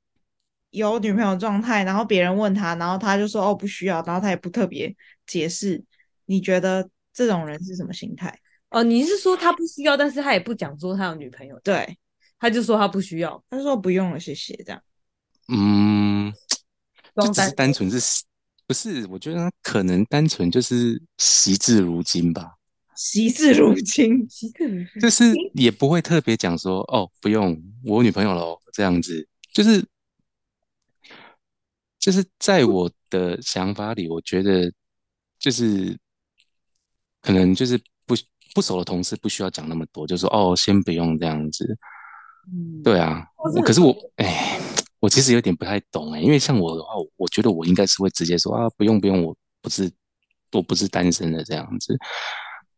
[0.71, 4.95] 有女朋友状态，然后别人问他，然后他就说：“哦，不需要。”然后他也不特别
[5.26, 5.84] 解释。
[6.26, 8.39] 你觉得这种人是什么心态？
[8.69, 11.97] 哦，你是说他不需要，但是他也不讲说他有女朋友，对，
[12.39, 14.82] 他就说他不需要，他说不用了，谢谢，这样。
[15.49, 16.34] 嗯，
[17.15, 18.23] 就只是单纯是，
[18.65, 19.06] 不是？
[19.08, 22.56] 我觉得他可能单纯就是惜字如金吧。
[22.95, 29.84] 惜字如金，惜字如金，就是也不会特别讲说哦，不用，我有女朋友喽，这样子，就是
[31.99, 34.71] 就是在我的想法里，我觉得
[35.39, 35.97] 就是
[37.21, 38.15] 可能就是不
[38.53, 41.77] 不熟的同事不需要讲那么多，就说哦，先不用这样子。
[42.51, 44.60] 嗯，对啊，我可是我哎，
[44.99, 49.89] 我其实有点不太懂哎，因为像我的话，我觉得我应该是会直接说啊，不用不用，我不是
[50.51, 51.97] 我不是单身的这样子。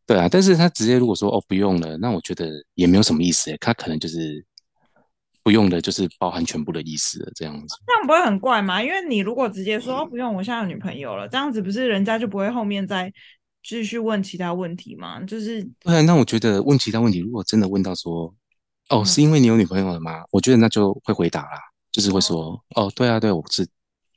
[0.07, 4.45] 对啊，但是他直接如果说哦不用了，那我觉得也没有什么意思诶，他可能就是
[5.41, 7.75] 不用的，就是包含全部的意思了这样子。
[7.87, 8.83] 这样不会很怪吗？
[8.83, 13.11] 因为你如果直接说哦不用，我现在有女朋友了，这样子不是人家就不会后面再
[13.63, 15.19] 继续问其他问题吗？
[15.23, 18.31] 就是对啊，那我觉得问其他问题，如果真的问到说
[18.89, 20.23] 哦是因为你有女朋友了吗？
[20.29, 21.59] 我觉得那就会回答啦，
[21.91, 23.67] 就是会说哦对啊对，我不是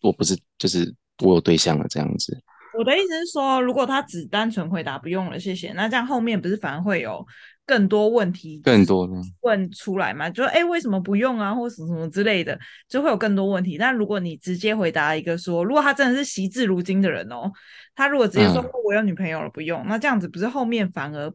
[0.02, 2.38] 我不是就是我有对象了这样子。
[2.78, 7.26] 我的意思是说，如果他只单纯回答不用了，谢谢，那这样后面不是反而会有
[7.66, 10.30] 更多问题，更多的问出来嘛？
[10.30, 12.56] 就说哎，为什么不用啊，或什么什么之类的，
[12.88, 13.76] 就会有更多问题。
[13.76, 17.50] 但如果你直接回答一个说，如果他真的是惜字如金的人哦，
[17.96, 21.32] 他如果直接说、嗯、我有女朋友了，不用，那这样子不是后面反而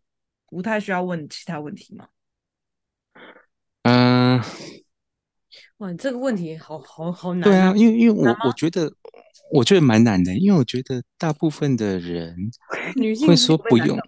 [0.47, 2.07] 不太需要问其他问题吗？
[3.83, 4.41] 嗯，
[5.83, 7.43] 哇，这个问题好好好难、啊。
[7.43, 8.91] 对啊，因为因为我我觉得。
[9.51, 12.35] 我觉得蛮难的，因为我觉得大部分的人
[12.95, 13.99] 女性会说不用，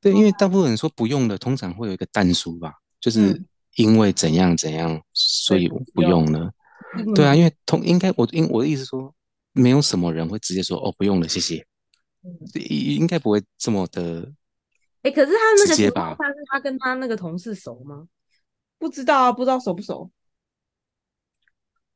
[0.00, 3.38] 对，因为大部分人说不用的，通常会有一个淡书吧，就是
[3.74, 6.50] 因为怎样怎样，所以我不用了。
[7.14, 9.12] 对啊，因为通应该我因我的意思说，
[9.52, 11.66] 没有什么人会直接说哦不用了，谢谢，
[12.70, 14.32] 应该不会这么的。
[15.02, 18.06] 哎，可是他那个他是他跟他那个同事熟吗？
[18.78, 20.10] 不知道啊，不知道熟不熟。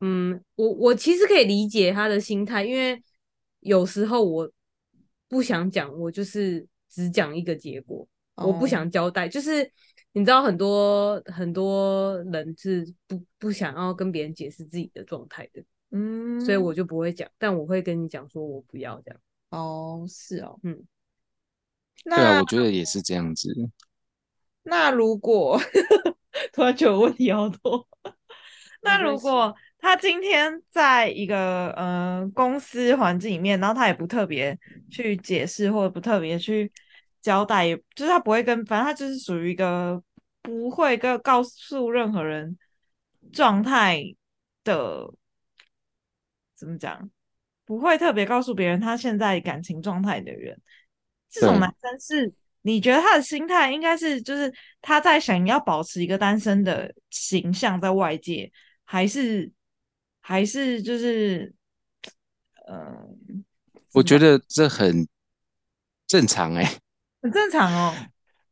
[0.06, 3.02] 嗯，我我其实可以理解他的心态，因为
[3.60, 4.50] 有时候我
[5.28, 9.26] 不想讲，我就是只讲一个结果，哦、我不想交代。
[9.26, 9.64] 就是
[10.12, 19.18] 你知道，很多很多人是不不想要跟别人解释自己的状态的，嗯，所以我就不会讲，但我会跟你讲，说我不要这样。
[19.48, 20.84] 哦，是哦，嗯，
[22.04, 23.50] 那对啊，我觉得也是这样子。
[24.64, 25.58] 那如果
[26.52, 27.88] 突然觉得问题好多，
[28.82, 29.56] 那如果。
[29.84, 34.58] 他今天在一个呃公司环境里面，然后他也不特别
[34.90, 36.72] 去解释或者不特别去
[37.20, 40.02] 交代，就是他不会跟，反正他就是属于一个
[40.40, 42.56] 不会跟告诉任何人
[43.30, 44.02] 状态
[44.64, 45.12] 的，
[46.56, 47.10] 怎么讲？
[47.66, 50.58] 不会特别告诉别人他现在感情状态的人，
[51.28, 58.50] 这种男生是你觉得他的心态应该是就是他在想要保持一个单身的形象在外界，
[58.86, 59.52] 还是？
[60.26, 61.54] 还是就是，
[62.66, 63.08] 嗯、呃，
[63.92, 65.06] 我觉得这很
[66.06, 66.78] 正常哎、欸，
[67.20, 67.94] 很正常哦。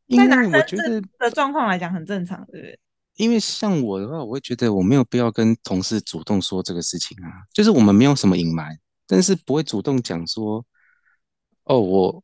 [0.06, 2.78] 因为我觉得的状况来讲很正常，对不对？
[3.16, 10.62] 因为像我的话，我会觉得我没有必要跟同事主动说这个事情啊，就是我们没有什么隐瞒，但是不会主动讲说，
[11.64, 12.22] 哦，我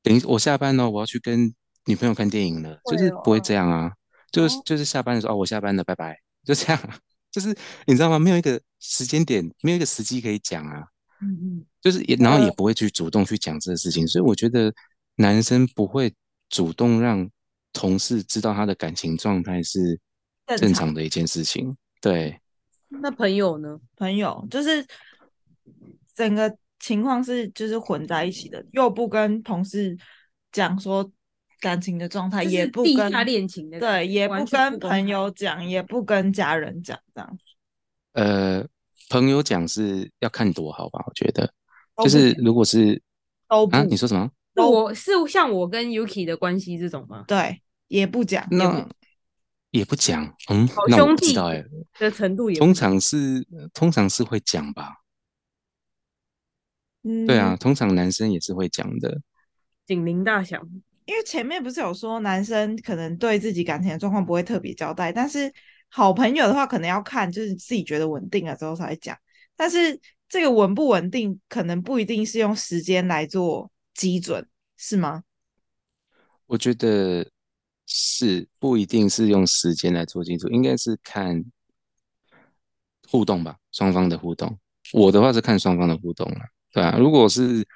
[0.00, 1.52] 等于我下班了，我要去跟
[1.86, 3.92] 女朋友看电影了，哦、就是不会这样啊，
[4.30, 6.80] 就是就是下班的时候，哦，我下班了，拜拜，就这样。
[7.30, 8.18] 就是你知道吗？
[8.18, 10.82] 没有一个时间点，没有一个时机可以讲啊。
[11.20, 14.72] 嗯嗯，就是也，然后也不会去主动去讲这个事情，所以我觉得
[15.16, 16.14] 男生不会
[16.48, 17.28] 主动让
[17.72, 19.98] 同事知道他的感情状态是
[20.56, 21.76] 正常的一件事情。
[22.00, 22.40] 对。
[22.88, 23.78] 那朋友呢？
[23.96, 24.86] 朋友就是
[26.14, 29.96] 整个情况是就是混在一起的，又不跟同事
[30.52, 31.10] 讲说。
[31.60, 37.38] 感情的状态也不跟他恋情的对，也不跟朋友讲，也不跟家人讲，这样。
[38.12, 38.66] 呃，
[39.10, 41.02] 朋友讲是要看多好吧？
[41.06, 41.52] 我觉得，
[42.02, 43.00] 就是如果是
[43.48, 44.30] 都啊，你说什么？
[44.54, 47.24] 我是像我跟 Yuki 的关系这种吗？
[47.28, 48.88] 对，也不讲，那
[49.70, 51.64] 也不讲，嗯，那我不知道哎
[51.98, 54.96] 的程度也通常是通常是会讲吧？
[57.04, 59.20] 嗯，对啊，通常男生也是会讲的，
[59.86, 60.68] 警铃大响。
[61.08, 65.50] 因为前面不是有说男生可能对自己感情的状况不会特别交代，但是
[65.88, 69.16] 好朋友的话可能要看就是自己觉得稳定了之后才讲。
[69.56, 75.22] 但是这个稳不稳定，可能不一定是用时间来做基准，是吗？
[76.44, 77.26] 我觉得
[77.86, 81.42] 是不一定是用时间来做基准，应该是看
[83.08, 84.58] 互动吧，双方的互动。
[84.92, 86.40] 我的话是看双方的互动了，
[86.70, 87.66] 对啊，如果是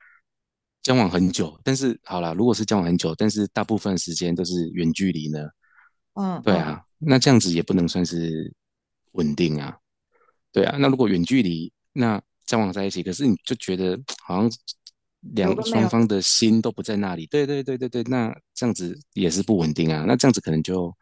[0.83, 5.49] 交往很久，但是好啦，如果是交往很久，但是大部分时间都是远距离呢？
[6.15, 8.53] 嗯，对啊，那这样子也不能算是
[9.13, 9.77] 稳定啊。
[10.51, 14.51] 对啊，那如果远距离，那交往在一起，可是你就觉得好像
[15.35, 17.27] 两双方的心都不在那里。
[17.27, 20.05] 对对对对对，那这样子也是不稳定啊。
[20.07, 20.95] 那这样子可能就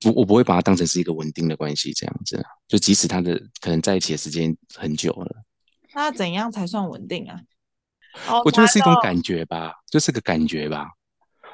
[0.00, 2.44] 不我不会把它当成是一个稳定的关系，这样子啊。
[2.66, 5.44] 就即使他的可能在一起的时间很久了，
[5.94, 7.40] 那怎样才算稳定啊？
[8.44, 10.88] 我觉得是一种感觉吧，就是个感觉吧。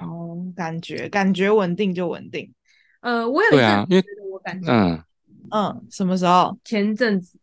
[0.00, 2.54] 哦，感觉感觉稳定就稳定。
[3.00, 5.04] 呃，我有一阵觉得我感觉，嗯
[5.50, 6.58] 嗯，什么时候？
[6.64, 7.38] 前阵子，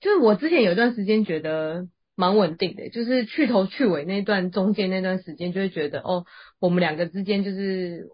[0.00, 6.26] 就是我之前有一段时间觉得蛮稳定的，就是去头去尾那段中间那段时间，就会觉得哦，
[6.58, 8.08] 我们两个之间就是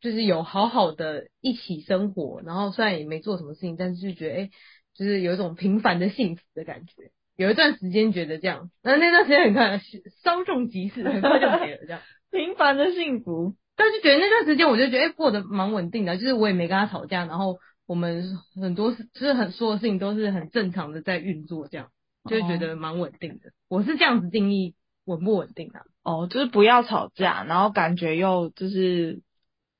[0.00, 4.50] 就是有好好的一起生活，然后虽然也没做什么事情，但是就觉得哎，
[4.94, 7.10] 就是有一种平凡的幸福的感觉。
[7.36, 9.80] 有一段时间觉得这样，那那段时间很快
[10.22, 11.78] 稍纵即逝，很快就没了。
[11.86, 18.24] 这样 平凡的幸福，但是觉得那段时间我就觉得哎、欸、过得蛮稳定的，就是我也没跟他吵架，然后我们
[18.60, 21.88] 很多事就是很说的事情都是很正常的在运作，这样
[22.28, 23.50] 就会觉得蛮稳定的。
[23.68, 25.84] 我是这样子定义稳不稳定的、啊。
[26.02, 29.22] 哦，就是不要吵架，然后感觉又就是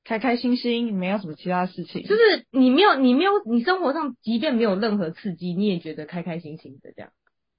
[0.03, 7.11] 开开心心，没有什么其他事情，就是你没有你没有你生活上即便没有任何刺激，你也觉得开开心心的这样。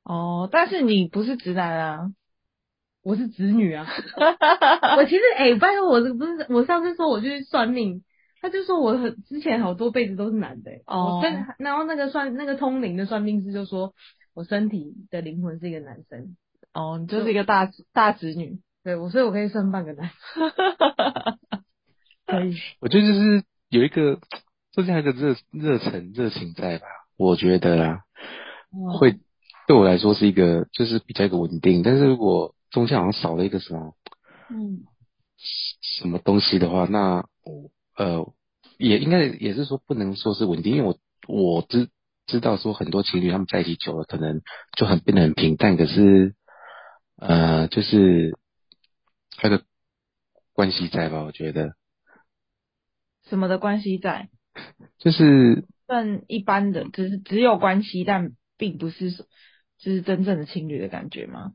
[0.08, 2.12] 哦，但是你不是直男啊，
[3.02, 3.84] 我是直女啊。
[4.96, 8.04] 我其实哎、欸，拜托我这个不是，我上次说我去算命，
[8.40, 10.82] 他就说我很之前好多辈子都是男的、欸。
[10.86, 11.20] 哦。
[11.58, 13.94] 然后那个算那个通灵的算命师就说
[14.32, 16.36] 我身体的灵魂是一个男生。
[16.72, 18.60] 哦，你就是一个大大直女。
[18.84, 20.10] 对，我所以我可以算半个男。
[22.26, 22.54] 可以。
[22.80, 24.20] 我觉得就是有一个，
[24.70, 26.86] 就是那个热热忱热情在吧？
[27.16, 28.00] 我觉得啊，
[28.70, 29.18] 哦、会。
[29.66, 31.82] 对我来说是一个，就是比较一个稳定。
[31.82, 33.94] 但是如果中间好像少了一个什么，
[34.48, 34.84] 嗯，
[35.98, 37.26] 什么东西的话，那
[37.96, 38.32] 呃，
[38.78, 41.88] 也应该也是说不能说是稳定，因为我我知
[42.26, 44.40] 知道说很多情侣他们在一起久了，可能
[44.76, 45.76] 就很变得很平淡。
[45.76, 46.36] 可是
[47.16, 48.38] 呃，就是
[49.36, 49.64] 还有个
[50.52, 51.22] 关系在吧？
[51.24, 51.74] 我觉得
[53.28, 54.28] 什么的关系在？
[54.98, 59.26] 就是算一般的，只是只有关系，但并不是说。
[59.78, 61.52] 就是真正的情侣的感觉吗？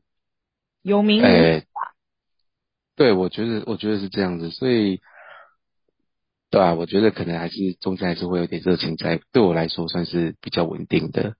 [0.82, 1.66] 有名无实、欸、
[2.96, 5.00] 对，我觉得我觉得是这样子，所以
[6.50, 11.36] 对啊，我觉得可能还是中间还是会有点热情在，对我来说算是比较稳定的。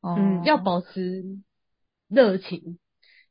[0.00, 1.24] 嗯，要保持
[2.08, 2.78] 热情，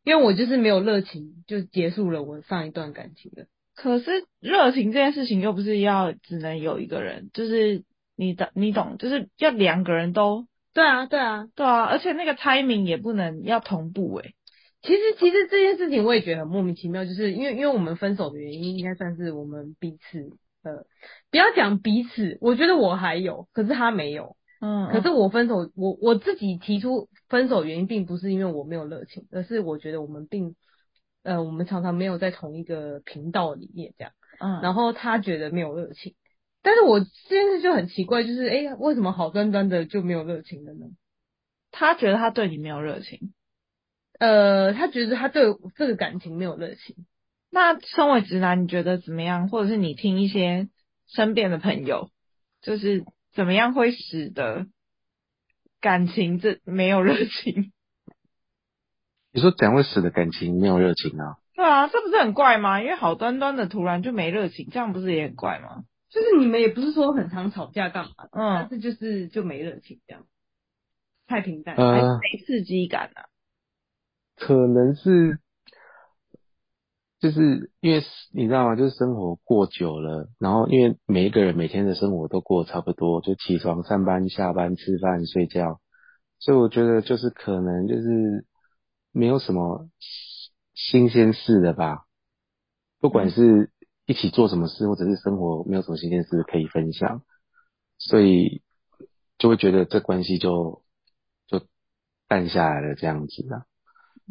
[0.03, 3.47] 因为我就是没有热情，就结束了我上一段感情的。
[3.75, 7.83] 可是热情这件事情又不是要只能有一个人，就是
[8.15, 10.47] 你的你懂，就是要两个人都。
[10.77, 14.35] 对啊，对啊，对啊，而且那个 timing 也不能要同步诶。
[14.83, 20.85] 其实，其实这件事情我也觉得很莫名其妙，就是因为因为我们分手的原因，应该算是我们彼此呃，
[21.31, 24.37] 不要讲彼此，我觉得我还有，可是他没有。
[24.61, 24.91] 嗯，嗯。
[24.91, 30.55] 可是我分手，我我自己提出分手原因，并不是因为我没有热情，而是我觉得我们并
[31.23, 34.13] 呃，我们常常没有在同一个频道里面这样。
[34.39, 34.61] 嗯。
[34.61, 36.13] 然后他觉得没有热情。
[36.67, 40.87] 但是我这件事就很奇怪，就是哎，为什么好端端的就没有热情了呢？
[41.71, 43.33] 他觉得他对你没有热情，
[44.19, 45.45] 呃，他觉得他对
[45.77, 47.05] 这个感情没有热情。
[47.49, 49.47] 那身为直男，你觉得怎么样？
[49.47, 50.67] 或者是你听一些
[51.07, 52.09] 身边的朋友，
[52.61, 54.67] 就是怎么样会使得
[55.79, 57.71] 感情这没有热情？
[59.31, 61.37] 你说怎样会使得感情没有热情啊？
[61.55, 62.81] 对啊，这不是很怪吗？
[62.81, 65.85] 因为好端端的突然就没热情，这样不是也很怪吗？
[66.09, 70.25] 就是你们也不是说很常吵架干嘛，嗯，但是就是就没热情这样，
[71.27, 73.27] 太平淡，还是没刺激感啊？
[74.37, 75.39] 可能是，
[77.19, 78.77] 就是因为你知道吗？
[78.77, 85.81] 就是生活过久了，然后因为每一个人每天的生活都过得差不多，就起床、上班、下班、吃饭、睡觉，
[86.39, 88.45] 所以我觉得就是可能就是
[89.11, 89.89] 没有什么
[90.73, 92.05] 新鲜事的吧，
[93.01, 93.71] 不管是。
[94.07, 97.23] 嗯一起做什么事，或者是生活没有什么新鲜事可以分享，
[97.97, 98.61] 所以
[99.37, 100.81] 就会觉得这关系就
[101.45, 101.61] 就
[102.29, 103.65] 淡下来了这样子啊。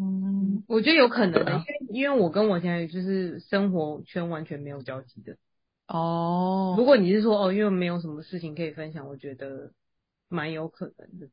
[0.01, 5.37] 嗯，我觉得有可能的，因为因为我跟我现在就是生活圈完全没有交集的。
[5.89, 9.73] 哦，如果你是说哦，因为没有什么事情可以分享，我觉得
[10.31, 11.29] 蛮有可能的。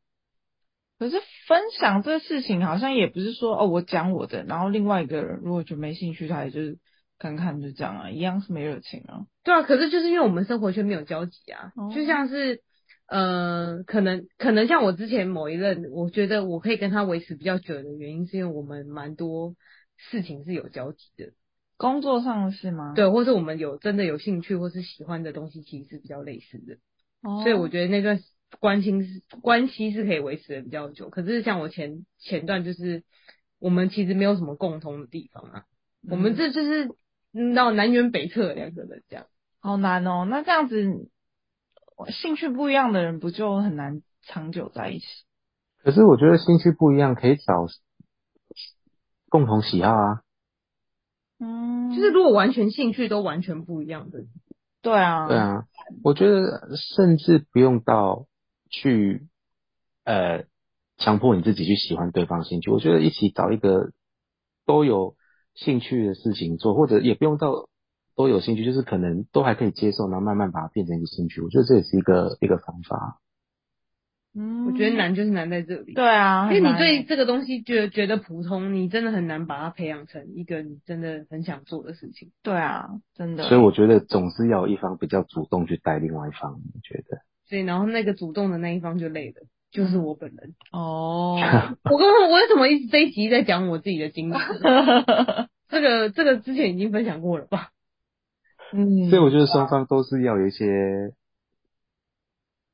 [0.99, 1.15] 可是
[1.47, 6.77] 分享这事情好像也不是说哦，我讲我的，然后另外一个人如果就没兴趣，他也就是。
[7.20, 9.26] 看看就这样啊，一样是没热情啊。
[9.43, 12.61] 对啊，可是就是因为我们生活圈没有交集啊，哦、就像是
[13.07, 19.55] 呃，可能可能像我之前某一任，我觉得我可以跟他维持比较久的原因，是因为我们蛮多
[19.97, 21.34] 事情是有交集的，
[21.78, 22.93] 工作上的事吗？
[22.95, 26.76] 对，或是我们有真的有兴趣或是喜欢的东西，其实是比较类似的。
[27.22, 28.20] 哦，所以我觉得那段
[28.59, 31.09] 关系是关系是可以维持的比较久。
[31.09, 33.03] 可是像我前前段就是
[33.59, 35.66] 我们其实没有什么共同的地方啊，
[36.03, 36.89] 嗯、我们这就是
[37.55, 39.25] 到南辕北辙两个人这样，
[39.59, 40.25] 好难哦。
[40.29, 41.09] 那这样子
[42.09, 45.05] 兴趣不一样的人不就很难长久在一起？
[45.84, 47.67] 可是我觉得兴趣不一样可以找
[49.29, 50.21] 共同喜好啊。
[51.39, 54.19] 嗯，就是如果完全兴趣都完全不一样的，
[54.81, 55.65] 对啊，对啊，
[56.03, 58.27] 我觉得甚至不用到
[58.69, 59.27] 去
[60.05, 60.45] 呃
[60.97, 63.91] 强迫你自己去喜欢对方兴趣，我觉得一起找一个
[64.65, 65.15] 都有
[65.55, 67.67] 兴趣的事情做，或者也不用到
[68.15, 73.19] 都有兴趣，就是可能都还可以接受，然后慢慢把它变成一个兴趣，我觉得这也是一个一个方法。
[74.35, 75.93] 嗯，我觉得难就是难在这里。
[75.93, 82.31] 对啊，因为你对这个东西觉得觉得普通，你真的很难把它培养成一个你真的很想做的事情。
[82.41, 83.43] 对啊，真的。
[83.43, 87.19] 所以我觉得总是要有一方比较主动去带另外一方，我觉得。
[87.45, 90.55] 所以然后那个主动的那一方就累了，就是我本人。
[90.71, 91.36] 哦。
[91.91, 94.34] 我刚刚我为什么一直这一集在讲我自己的经历？
[95.67, 97.71] 这个这个之前已经分享过了吧？
[98.71, 99.09] 嗯。
[99.09, 101.11] 所以我觉得双方都是要有一些。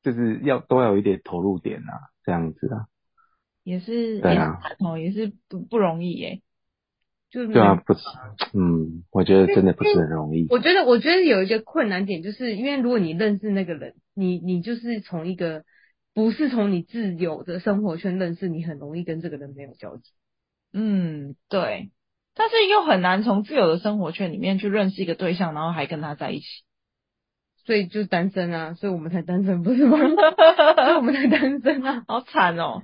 [0.01, 2.87] 就是要都要有一点投入点啊，这样子啊，
[3.65, 6.41] 也是对啊，哦，也是不不容易耶，
[7.29, 7.99] 就是对啊，不是，
[8.53, 10.47] 嗯，我觉得真的不是很容易。
[10.49, 15.65] 我觉得，我觉得有一个困难点，就是因为如果你认识那个人，你你就是从一个
[16.19, 20.11] 不是从你自有的生活圈认识，你很容易跟这个人没有交集。
[20.73, 21.91] 嗯，对，
[22.35, 26.45] 但是又很难从自由的生活圈里面去认识一个对象，然后还跟他在一起。
[27.65, 29.97] 所以就是单身啊，所以我们才单身，不是吗？
[30.75, 32.83] 所以我们才单身啊，好惨哦，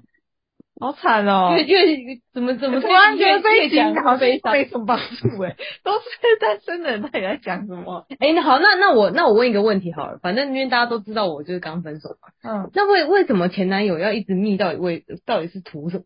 [0.80, 1.56] 好惨哦！
[1.58, 6.06] 因为因为怎么怎么突然觉得这一讲好悲伤，没什么帮助哎，都是
[6.40, 8.06] 单身的人，到底在讲什么？
[8.20, 16.04] 哎、欸，那好，那那我那我问一个问题好了，反正因为大家都知道我就是刚分手嘛，嗯，那为为什么前男友要一直密到底为到底是图什么？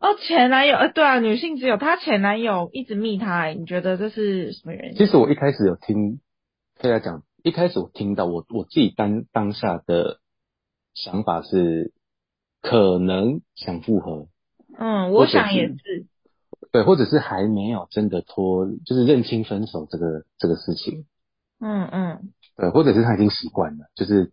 [0.00, 4.96] 哦，前男友，呃，对啊，女性只有她前男友一直密他，你觉得这是什么原因？
[4.96, 6.20] 其实我一开始有听
[6.80, 7.22] 大家讲。
[7.44, 10.20] 一开始我听到我我自己当当下的
[10.94, 11.92] 想法是，
[12.62, 14.28] 可能想复合，
[14.78, 16.06] 嗯，我想也是，
[16.70, 21.06] 对，或者是还没有真的脱，就是认清分手这个这个事情，
[21.60, 24.32] 嗯嗯，对，或者是他已经习惯了，就是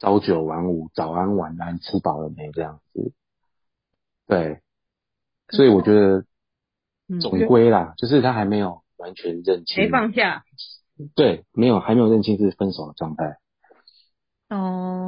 [0.00, 3.12] 朝九晚五，早安晚安，吃饱了没这样子，
[4.26, 4.60] 对，
[5.48, 6.24] 所以我觉得
[7.20, 10.44] 总归啦，就是他还没有完全认清，没放下。
[11.16, 13.38] 对，没有，还没有认清是分手的状态。
[14.48, 15.03] 哦，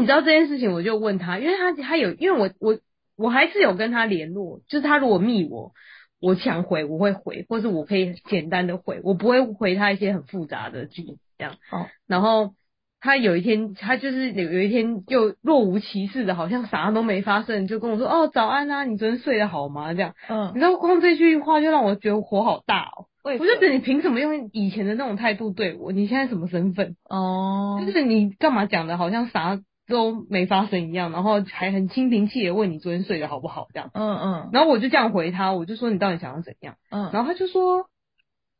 [0.00, 2.78] 你知道这件事情，我就问他，因为他他有，因为我我
[3.16, 5.72] 我还是有跟他联络，就是他如果密我，
[6.20, 11.54] 我想回我会回，或是我可以简单的回，我不会回他一些很复杂的句子这样。
[11.70, 12.54] 哦，然后
[13.00, 23.06] 他有一天，他就是有有一天就若无其事的，好像啥都没发生，就跟我说：“哦，早安啊，你昨天睡得好吗？”这样，嗯，你知道光这句话就让我觉得火好大哦。
[23.22, 25.90] 我就觉得你凭什么用以前的那种态度对我？
[25.90, 26.94] 你现在什么身份？
[27.08, 33.90] 哦，就是你干嘛讲的好像啥都没发生一样，然后还很心平气和问你昨天睡得好不好这样。
[33.94, 34.50] 嗯嗯。
[34.52, 36.76] 然后我就这样回他，我就说你到底想要怎样？
[36.90, 37.10] 嗯。
[37.12, 37.88] 然后他就说，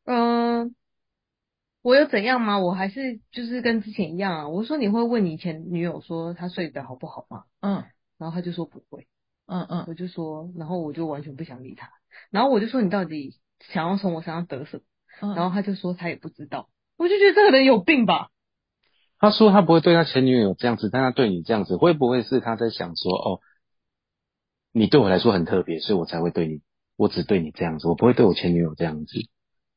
[0.04, 0.70] 嗯、呃，
[1.82, 2.58] 我有怎样吗？
[2.58, 4.48] 我还是就是跟之前一样啊。
[4.48, 7.44] 我说你会问你前女友说她睡得好不好吗？
[7.60, 7.84] 嗯。
[8.18, 9.06] 然后他就说不会。
[9.46, 9.84] 嗯嗯。
[9.88, 11.90] 我就说，然后我就完全不想理他。
[12.30, 13.38] 然后我就说你到底？
[13.72, 14.82] 想要从我身上得什么？
[15.22, 16.68] 嗯、然后他就说他也不知道，
[16.98, 18.28] 我就觉得这个人有病吧。
[19.18, 23.40] 他说他不会对他前女友这样子，但他对你这样子，会不会是他在想说，哦，
[24.72, 26.60] 你对我来说很特别，所以我才会对你，
[26.96, 29.18] 我只对你这样子，我不会对我前女友这样子。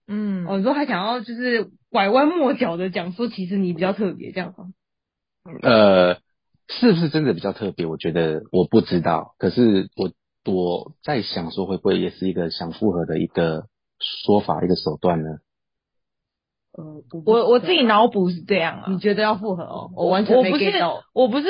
[0.07, 4.73] 嗯，哦，你说他想要就是拐弯抹角的讲说，其实你比较特别这样吗？
[5.61, 6.15] 呃，
[6.67, 7.85] 是不是真的比较特别？
[7.85, 10.11] 我觉得我不知道，可是我。
[10.45, 13.67] 我在想说，会不会也是一个想复合的一个
[13.99, 15.29] 说法，一个手段呢？
[16.79, 18.85] 呃，我我自己脑补是这样啊。
[18.89, 19.91] 你觉得要复合哦？
[19.93, 21.03] 我完全没 get 到。
[21.13, 21.47] 我不是，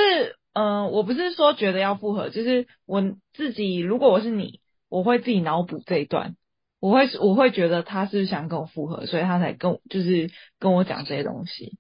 [0.54, 3.04] 嗯、呃，我不是说觉得要复合，就是我
[3.34, 4.60] 自己，如果我是你，
[4.90, 6.36] 我会自己脑补这一段，
[6.80, 11.78] 我会我会觉得他是不是想跟我复合，所以他才跟我就是跟我讲这些东西。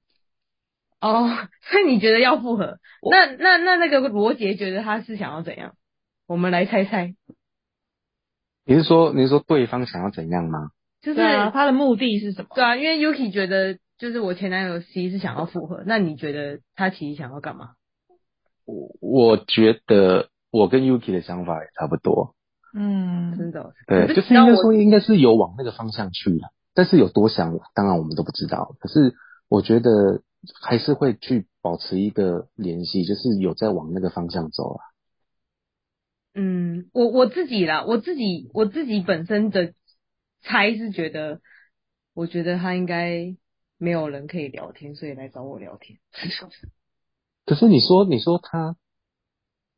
[1.02, 1.28] 哦，
[1.72, 2.78] 所以你觉得要复合？
[3.10, 5.74] 那那那那个罗杰觉得他是想要怎样？
[6.28, 7.16] 我们来猜猜，
[8.64, 10.70] 你是说你是说对方想要怎样吗？
[11.02, 11.20] 就是
[11.52, 12.50] 他的目的是什么？
[12.56, 17.72] 对啊，因为 Yuki 觉得就是我前男友 C 是想要复合，那你觉得他其实想要干嘛？
[18.66, 22.36] 我我觉得我跟 Yuki 的想法也差不多。
[22.78, 23.74] 嗯，真的。
[23.88, 28.76] 对，可就是应该说应该是有往那个方向去了，但是有多想，当然我们都不知道。
[28.80, 29.16] 可是
[29.47, 30.22] 我觉得
[30.62, 34.82] 还是会去保持一个联系，就是有在往那个方向走啊。
[36.36, 39.74] 嗯，我我自己啦，我自己我自己本身的
[40.42, 41.42] 猜是觉得，
[42.14, 43.36] 我觉得他应该
[43.78, 46.00] 没有人可以聊天，所以来找我聊天。
[47.46, 48.76] 可是你说，你说他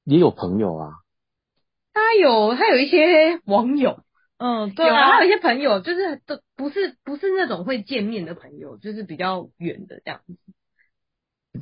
[0.04, 0.92] 也有朋友啊？
[1.94, 4.04] 他有，他有一些网友，
[4.38, 10.38] 嗯，对啊，他有一些朋友，就是都不是不是那种会见面的朋友，就是比较远的这样子。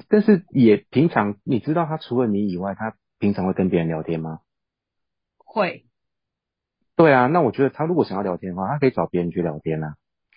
[0.08, 4.39] 但是也平常，你知道他除了你以外，他平常会跟别人聊天吗？
[5.38, 5.88] 会。
[7.00, 9.93] 对啊，那我觉得他如果想要聊天的话，他可以找别人去聊天啊。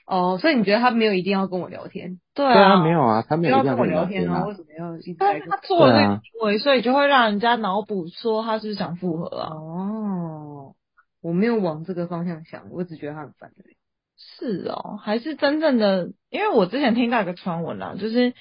[0.06, 2.20] 哦，所以你觉得他没有一定要跟我聊天？
[2.34, 4.44] 对啊，没有啊，他没有一定要跟我聊天啊。
[4.46, 5.16] 为什么要一直？
[5.18, 9.48] 但是他做了这个行为，所以就会让人家脑补说他是不是想复合啊。
[9.52, 10.74] 哦，
[11.20, 13.64] 我没有往这个方向想，我只觉得他很烦的。
[14.16, 16.12] 是哦，还是真正的？
[16.30, 18.34] 因为我之前听到一个传闻啦，就是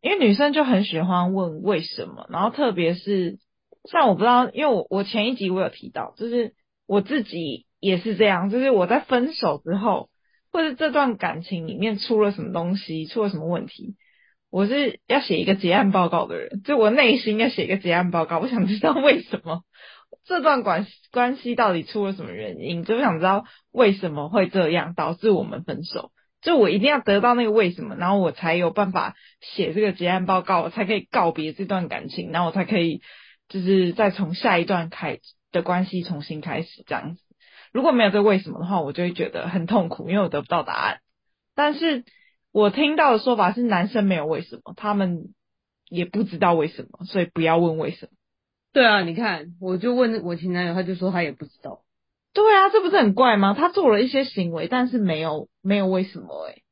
[0.00, 3.38] 因为女生就很喜欢问为什么，然后特别是
[3.84, 6.54] 像我不知道，因为我我前一集我有提到，就是
[6.86, 10.08] 我自己也是这样，就是我在分手之后。
[10.52, 13.96] 或者这段感情里面出了什么东西，出了什么问题，
[14.52, 18.38] 我是要写一个结案报告的人，就我内心要写一个结案报告。
[18.38, 19.64] 我想知道为什么
[20.24, 26.12] 这段关关系到底出了什么原因，就想知道为什么会这样导致我们分手。
[26.40, 33.00] 就我一定要得到那个为什么，然后我才有办法写这个结案报告，我才可以告别这段感情，然后我才可以
[33.48, 35.20] 就是再从下一段开始
[35.54, 37.22] 的关系重新开始这样子。
[37.72, 40.98] 如果没有这为什么的话，我就会觉得很痛苦，因为我得不到答案。
[41.54, 42.04] 但是
[42.52, 45.32] 我听到的说法是男生没有为什么，他们
[45.88, 48.12] 也不知道为什么，所以不要问为什么。
[48.72, 51.82] 对啊，你看，我就问我前男友，他就说他也不知道。
[52.32, 53.54] 对啊，这不是很怪吗？
[53.54, 56.62] 他做了一些行为，但是没有没有为什么哎、欸，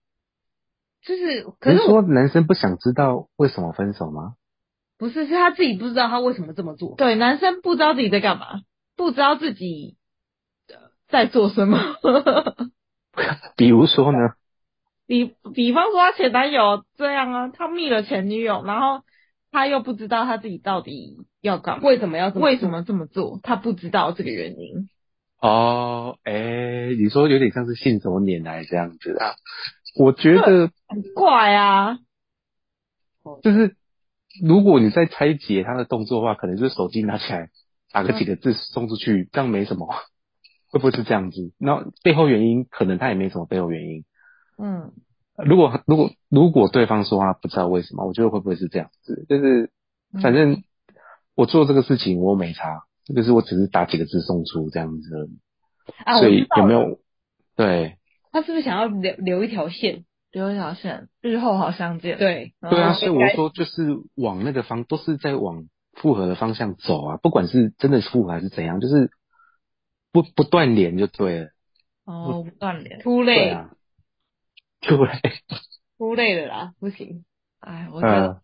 [1.04, 4.34] 就是可是说男生不想知道为什么分手吗？
[4.98, 6.94] 不是，是他自己不知道他为什么这么做。
[6.96, 8.62] 对，男生不知道自己在干嘛，
[8.96, 9.96] 不知道自己。
[11.08, 11.78] 在做什么？
[13.54, 14.18] 比如说呢？
[15.06, 19.04] 比比方说，他前男友这样啊，他密了前女友，然后
[19.50, 23.40] 他又不知道他自己到底要干嘛，为什么要为什么这么做？
[23.42, 24.88] 他不知道这个原因。
[25.38, 29.34] 哦，哎、欸，你说有点像是信手拈来这样子啊？
[29.98, 31.98] 我觉得很怪啊。
[33.42, 33.76] 就是
[34.42, 37.50] 如果你在拆解他的动作的话，可能就是手机拿起来
[37.92, 39.88] 打个几个字送出去，嗯、这样没什么。
[40.70, 41.52] 会不会是这样子？
[41.58, 44.04] 那背后原因可能他也没什么背后原因。
[44.56, 44.92] 嗯，
[45.36, 49.26] 如果如果如果对方说话不知道为什么，我觉得会不会是这样子？
[49.28, 49.70] 就是
[50.22, 50.62] 反正
[51.34, 52.84] 我做这个事情我没差，
[53.14, 55.38] 就是我只是打几个字送出这样子而已。
[56.04, 56.98] 啊，所以有没有？
[57.54, 57.98] 对。
[58.30, 60.06] 他是不是想要留留一条线？
[60.30, 62.16] 留一条线，日后好相见。
[62.16, 62.54] 对。
[62.62, 69.10] 对啊，所以我说就是往那个方，都是在往复合的方向走啊，不管是真的复合还是怎样，就是。
[70.14, 71.48] 不不断联就对了。
[72.04, 73.70] 哦，不断联，突累啊，
[74.82, 75.12] 突累，
[75.96, 77.24] 突累了啦，不行。
[77.60, 78.36] 哎，我觉得、嗯，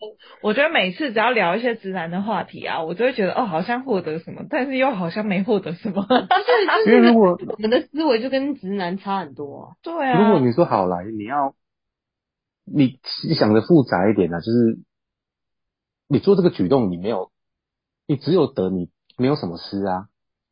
[0.42, 6.06] 我觉得每次只要聊一些直男的话题啊，我就会觉得哦，好像获得什么，但是又好像没获得什么。
[6.06, 9.76] 就是就是，如果我们的思维就跟直男差很多啊。
[9.82, 10.18] 对啊。
[10.22, 11.54] 如果你说好来，你要
[12.64, 14.78] 你你想的复杂一点呢、啊，就是
[16.08, 17.30] 你做这个举动，你没有，
[18.08, 20.08] 你只有得，你没有什么失啊，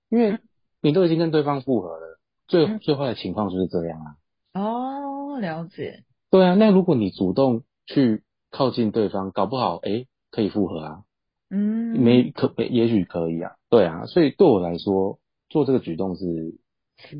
[0.08, 0.38] 因为。
[0.82, 4.14] 你都已经跟对方复合了，最最坏的情况就是这样啊。
[4.52, 6.04] 哦，了解。
[6.30, 11.02] 对啊，那如果你主动去靠近对方，搞不好诶可以复合啊。
[11.50, 13.52] 嗯，没可也许可以啊。
[13.68, 16.24] 对啊，所以对我来说，做这个举动是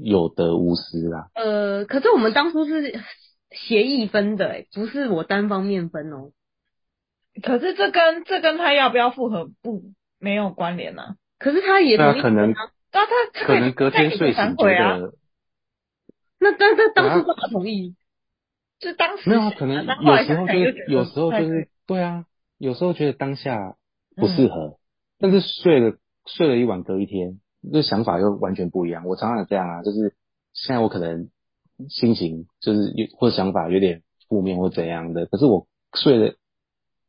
[0.00, 1.30] 有得无失啦。
[1.34, 3.00] 呃，可是我们当初是
[3.50, 6.30] 协议分的，诶不是我单方面分哦。
[7.42, 9.82] 可是这跟这跟他要不要复合不
[10.26, 11.14] 没有关联啊。
[11.38, 12.50] 可是他也同意可能。
[12.50, 15.12] 那他，他可能隔天睡醒觉得，
[16.40, 17.94] 那但他当初干嘛同意？
[18.80, 22.24] 就当时没有啊，可能有时候就是有时候就是对啊，
[22.58, 23.76] 有时候觉得当下
[24.16, 24.76] 不适合，嗯，
[25.20, 25.96] 但是睡了
[26.26, 27.38] 睡了一晚，隔一天，
[27.72, 29.04] 这想法又完全不一样。
[29.04, 30.14] 我常常这样啊，就是
[30.52, 31.28] 现在我可能
[31.88, 36.34] 心情就是有或者想法有点负面或怎样的，可是我睡了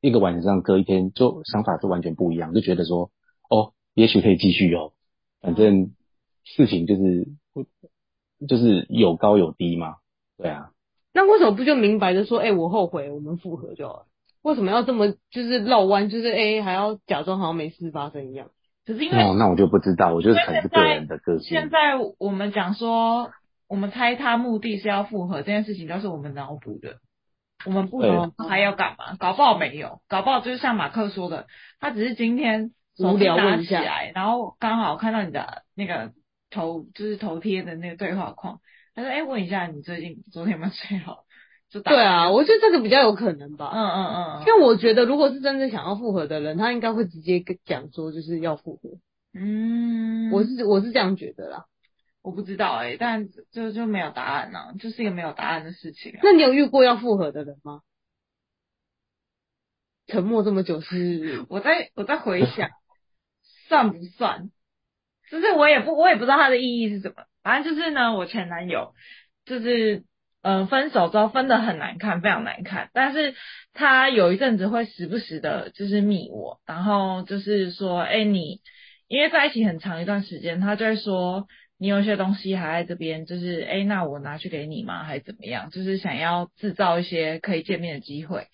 [0.01, 3.11] 一个晚上，隔一天就想法是完全不一样，就觉得说
[3.49, 4.93] 哦，也许可以继续哦。
[5.41, 5.91] 反正
[6.43, 7.27] 事情就是
[8.47, 9.95] 就是有高有低嘛，
[10.37, 10.71] 对啊。
[11.13, 14.05] 那为什么不就明白的说，哎、欸，我后悔，我们复合就好了？
[14.43, 16.09] 为什么要这么就是绕弯？
[16.09, 18.49] 就是哎、欸，还要假装好像没事发生一样？
[18.85, 21.49] 可是因为、哦，那我就不知道，我觉得可能是个人的个性。
[21.49, 21.77] 现在
[22.19, 23.31] 我们讲说，
[23.67, 26.97] 我们猜他目的是要复合这件事情，都是我们脑补的。
[27.68, 31.47] 我们不知道还要干嘛，搞不好没有，搞不好就是像马克说的，
[31.80, 36.11] 他只是今天手机拿起来，然后刚好看到你的那个
[36.49, 38.59] 头，就是头贴的那个对话框，
[38.95, 41.26] 他说：“哎，问一下你最近昨天有没有睡好？”
[41.70, 43.70] 就对啊，我觉得这个比较有可能吧。
[43.74, 48.91] 嗯嗯嗯，因为我觉得如果是真正想要复合的人，他应该会直接跟讲说就是要复合。
[49.34, 51.65] 嗯，我是我是这样觉得啦，
[52.28, 56.19] 我不知道哎、欸，但就就没有答案呢、啊，就是一个没有答案的事情、啊。
[56.23, 57.82] 那你有遇过要复合的人吗？
[60.07, 61.45] 沉默这么久是？
[61.49, 62.69] 我在我在回想，
[63.69, 64.51] 算不算？
[65.30, 67.15] 就是我也不我也不知道它的意义是什么。
[67.43, 68.93] 反正就是呢，我前男友
[69.45, 70.03] 就是。
[70.43, 72.89] 嗯、呃，分手之后分的很难看，非常难看。
[72.93, 73.36] 但是
[73.73, 78.61] 他有一阵子会时不时的，就是密我，然后就是说，哎，你
[79.07, 81.47] 因为在一起很长一段时间，他就会说，
[81.78, 85.03] 你有些东西还在这边，就是哎，那我拿去给你吗？
[85.03, 85.69] 还是怎么样？
[85.69, 88.47] 就是想要制造一些可以见面的机会。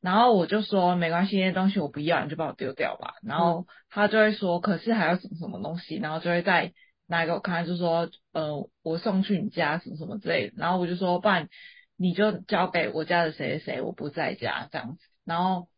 [0.00, 3.14] 然后我就说，没关系，那些东西我不要，你就把我丢掉吧。
[3.22, 5.96] 然后他就会说，可是还有什么什么东西？
[5.96, 6.72] 然后就会再。
[7.08, 11.48] 拿给我看，就说，呃，我送去你家什么什么之类的，然后我就说，不然
[11.96, 15.68] 你就交给我家的谁谁谁，我不在家这样子，然后，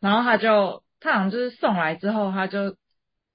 [0.00, 2.76] 然后他就，他好像就是送来之后，他就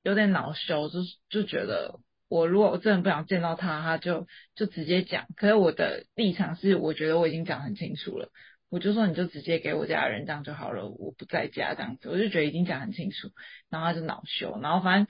[0.01, 1.99] 有点恼羞，就就觉得
[2.34, 4.25] 我如果我真的不想见到他，他就
[4.55, 8.29] 就直接讲，可是我的立场是，我觉得我已经讲很清楚了。
[8.71, 13.29] 我就说你就直接给我家人这样就好了，我不在家这样子，我就觉得已经讲很清楚，
[13.69, 15.07] 然后他就恼羞，然后反正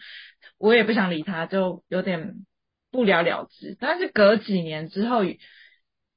[0.57, 2.45] 我也不想理他，就有点
[2.91, 3.77] 不了了之。
[3.79, 5.21] 但是隔几年之后，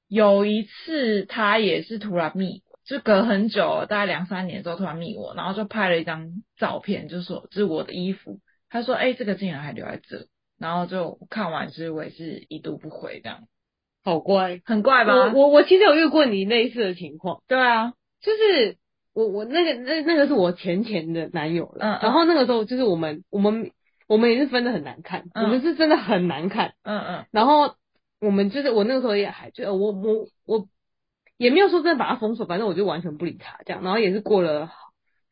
[0.08, 10.26] 有一次他也是突然密，就隔很久，大概两三年之后突然密我，然后就拍了一张照片，就说这是我的衣服，他说哎、这个竟然还留在这，
[10.58, 13.40] 然后就看完之后我也是一读不回这样。
[14.04, 15.14] 好乖，很怪吧？
[15.14, 17.42] 我我我其实有遇过你类似的情况。
[17.48, 18.76] 对啊，就是
[19.12, 21.98] 我我那个那那个是我前前的男友了。
[22.02, 23.72] 然后那个时候就是我们我们
[24.06, 26.74] 我们也是分的很难看，嗯、我们是真的很难看。
[26.82, 27.26] 嗯嗯。
[27.32, 27.74] 然后
[28.20, 30.68] 我们就是我那个时候也还就我我我
[31.36, 33.82] 也没有说真的把他封锁，反正我就完全不理他这样。
[33.82, 34.70] 然后也是过了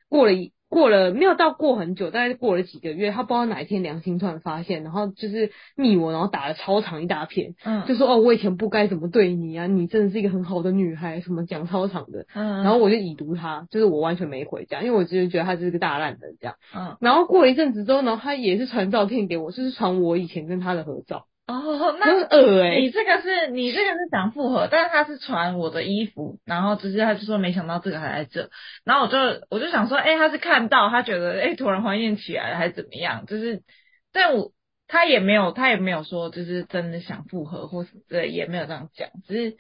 [0.09, 0.53] 过了一。
[0.75, 21.27] 过了没有到过很久，大概过了几个月，他不知道哪一天良心突然发现，然后就是密我，然后打了超长一大片，嗯，就说哦，我以前不该怎么对你啊，你真的是一个很好的女孩，什么讲超长的，嗯，然后我就已读他，就是我完全没回这样，因为我只是觉得他就是个大烂人这样，嗯，然后过了一阵子之后呢，他也是传照片给我，就是传我以前跟他的合照。
[21.47, 22.81] 哦，那很恶哎！
[22.81, 28.49] 你这个是你这个是想复合，但是他是传我的衣服，然后只是他就说没想到这个还在这，
[28.83, 29.19] 然后我就
[29.51, 33.27] 我就想说，哎、欸，他是看到他觉得哎、欸、突然怀念起来了还是怎么样？
[33.27, 33.63] 就是，
[34.11, 34.53] 但我
[34.89, 39.57] 他也没有他也没有说就是真的想复合或什么之类，也没有这样讲，只是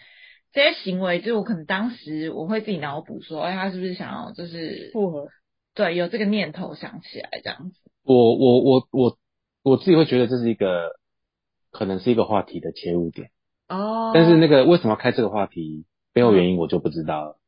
[0.54, 5.28] 这些行为就是我可能当时我会自己脑补说，哎、欸，他是不是想要就是复合？
[5.74, 7.76] 对，有这个念头想起来这样子。
[8.04, 9.18] 我我我我
[9.62, 10.92] 我自己会觉得这是一个。
[11.74, 13.30] 可能是一个话题的切入点
[13.68, 17.38] 哦，但是那个为什么要开这个话题，背后原因我就不知道了。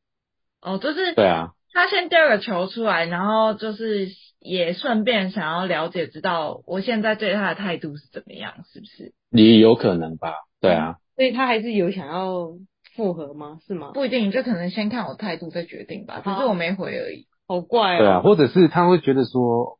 [0.61, 4.09] 哦，就是对啊，他先丢个球出来，然后就是
[4.39, 9.13] 也顺便想要了解，知道我现在对他的态度是怎么样，是不是？
[9.31, 10.97] 也有可能吧，对啊。
[11.15, 12.49] 所以他还是有想要
[12.95, 13.59] 复合吗？
[13.65, 13.91] 是吗？
[13.93, 16.21] 不一定，就可能先看我态度再决定吧。
[16.23, 17.27] 只是我没回而已。
[17.47, 17.99] 好怪哦。
[17.99, 19.76] 对啊，或者是他会觉得说。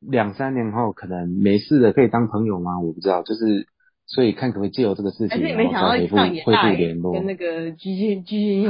[0.00, 2.80] 两三年后可能没事的，可以当朋友吗？
[2.80, 3.68] 我不知道，就是
[4.12, 8.68] 所以看可不可以借由这个事情，还是你没想到上演大联络，跟那个居居居居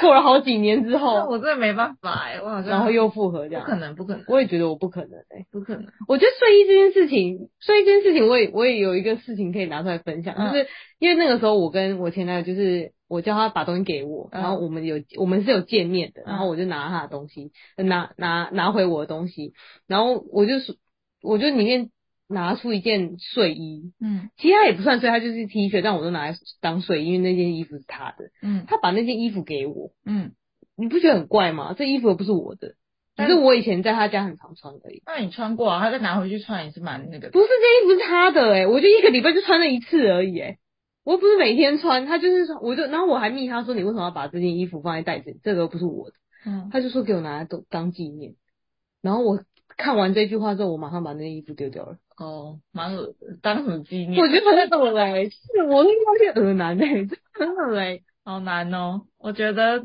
[0.00, 5.86] 过了好几年之后， 我真的没办法哎、欸，我好像然后又复合这样，不可能，不可能，我也觉得我不可能哎、欸，不可能。
[6.08, 10.66] 我觉得睡衣这件事情，睡衣这件事情，我也我也有一个事情可以拿出来分享，嗯、就是
[10.98, 12.92] 因为那个时候我跟我前男友就是。
[13.08, 19.52] 我叫他把东西给我，然后我们有、嗯、我们是有见面的，然后我就拿他的东西，嗯、拿拿拿回我的东西，
[19.86, 20.54] 然后我就
[21.22, 21.90] 我就里面
[22.28, 30.32] 拿出一件睡衣，嗯，其实他也不算睡，他就是 T 恤，但我都拿来当睡衣，因为那件衣服是他的，嗯，他把那件衣服给我，嗯，
[30.76, 31.74] 你不觉得很怪吗？
[31.76, 32.74] 这衣服又不是我的，
[33.16, 35.02] 只是我以前在他家很常穿而已。
[35.06, 35.80] 那你穿过啊？
[35.80, 37.30] 他再拿回去穿也是蛮那个的。
[37.30, 40.58] 不是，这衣服是他的哎、欸，我就一个礼拜就穿了一次而已哎、欸。
[41.04, 45.38] 我又不是每天穿，他就是说，我就，然后我还密他说，你为什么要把这件衣服放在袋子里？
[45.44, 48.34] 这个又不是我的，嗯，他就说给我拿来当当纪念。
[49.02, 49.38] 然后我
[49.76, 51.98] 看完这句话之后，我马上把那件衣服丢掉了。
[52.16, 54.20] 哦，蛮恶当什么纪念？
[54.20, 57.06] 我觉得很恶嘞，是我是有点恶男嘞，
[57.38, 59.02] 真的嘞，好难哦。
[59.18, 59.84] 我觉得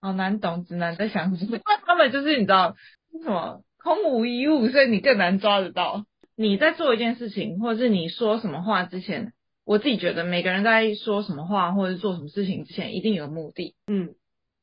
[0.00, 2.76] 好难懂直男在想什么，因为他们就是你知道
[3.22, 6.04] 什么空无一物，所以你更难抓得到。
[6.34, 9.32] 你在做一件事情，或者是你说什么话之前，
[9.64, 13.76] 我自己觉得每个人在说什么话或者是做什么事情之前，一定有目的。
[13.86, 14.14] 嗯，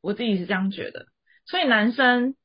[0.02, 1.06] 我自己是这样觉得。
[1.46, 2.36] 所以男生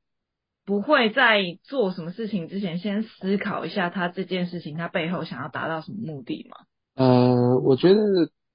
[0.65, 6.57] 不会在做什么事情之前，先思考一下他这件事情他背后想要达到什么目的吗？
[6.95, 8.01] 呃，我觉得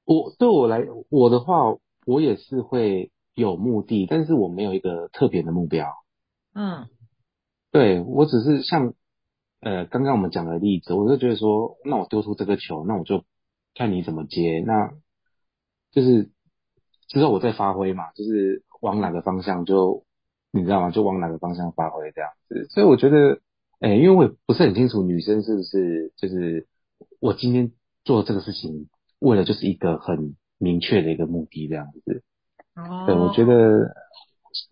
[0.06, 5.88] 我对我来我的话，我也是会有目的，但是我没有一个特别的目标。
[6.56, 6.88] 嗯，
[7.72, 8.94] 对，我只是像
[9.62, 13.24] 呃刚刚我们讲的例子，我就觉得说，那我丢出这个球，那我就
[13.76, 14.92] 看你怎么接，那
[15.92, 16.32] 就是
[17.08, 20.06] 之后我再发挥嘛，就是往哪个方向就
[20.52, 20.92] 你知道吗？
[20.92, 22.68] 就往哪个方向发挥这样子。
[22.70, 23.40] 所以我觉得，
[23.80, 26.68] 哎，因为我也不是很清楚女生是不是就是
[27.20, 27.72] 我今天。
[28.06, 28.88] 做这个事情，
[29.20, 32.24] 为了就是一个很明确的一个目的，这样子。
[32.74, 33.04] 哦。
[33.06, 33.94] 对，我觉得，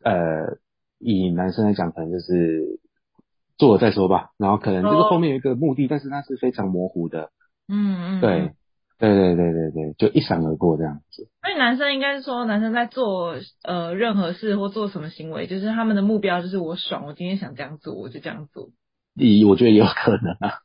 [0.03, 0.57] 呃，
[0.97, 2.79] 以男生来讲，可能就是
[3.57, 4.31] 做了再说吧。
[4.37, 7.31] 然后可能这个后面有一个目的，但是它是非常模糊的。
[7.67, 8.21] 嗯嗯。
[8.21, 8.55] 对，
[8.99, 11.29] 对对对对对，就一闪而过这样子。
[11.41, 18.69] 所以男生应该是说，男生在做呃任何事或做什么行为，就是他们的目标就是我爽，我今天想这样做，我就这样做。
[19.15, 20.59] 咦我觉得也有可能啊。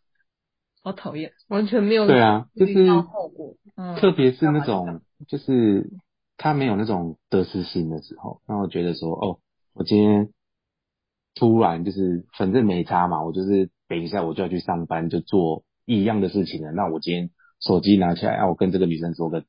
[0.85, 5.91] 好讨厌，完全没有对啊，就是后果，嗯，特别是那种就是
[6.37, 9.39] 他没有那种得失心的时候，那我觉得说，哦，
[9.75, 10.31] 我今天
[11.37, 16.73] 突然就是反正没差嘛，我就是等一下我就要去上班，就做一样的事情了。
[16.73, 17.31] 那我今天
[17.63, 19.45] 手机拿起来，啊，我跟这个女生说个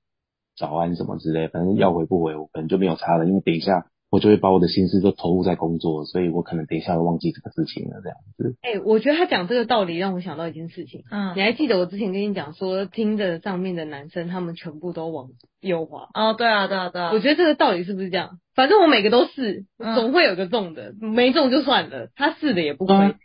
[0.58, 3.88] 早安什么之类，反正要回不回我可能就没有差了，因为等一下。
[4.14, 8.56] 我就会把我的心思都投入在工作，所以我可能等一下会忘记这个事情了，这样子。
[8.62, 11.02] 哎、欸，我觉得他讲这个道理让我想到一件事情。
[11.10, 15.30] 嗯，你还记得我之前跟你讲说，听着上面的男生他们全部都往
[15.62, 16.10] 右滑。
[16.14, 17.10] 哦，对啊，对啊，对啊。
[17.12, 18.38] 我觉得这个道理是不是这样？
[18.54, 23.16] 反正我每个都是，总会有个中的，嗯、没中就算了，他试的也不亏、嗯。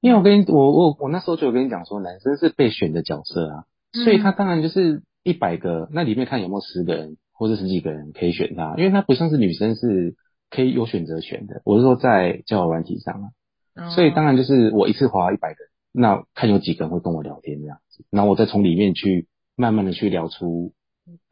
[0.00, 3.64] 因为我跟你我我我那时候就有跟你讲说，男生是被选的角色啊，
[4.04, 10.16] 所以他当然就是一百个，那里面看有没有十个人或者十几个人可以选他，因为他不像是女生是。
[10.48, 13.26] 可以有选择权的，我是说在交友软体上啊，
[13.74, 15.58] 哦、所以当然就是我一次滑一百个，
[15.90, 19.26] 那看有几个人会跟我聊天这样子，然后我再从里面去
[19.56, 20.72] 慢慢的去聊出，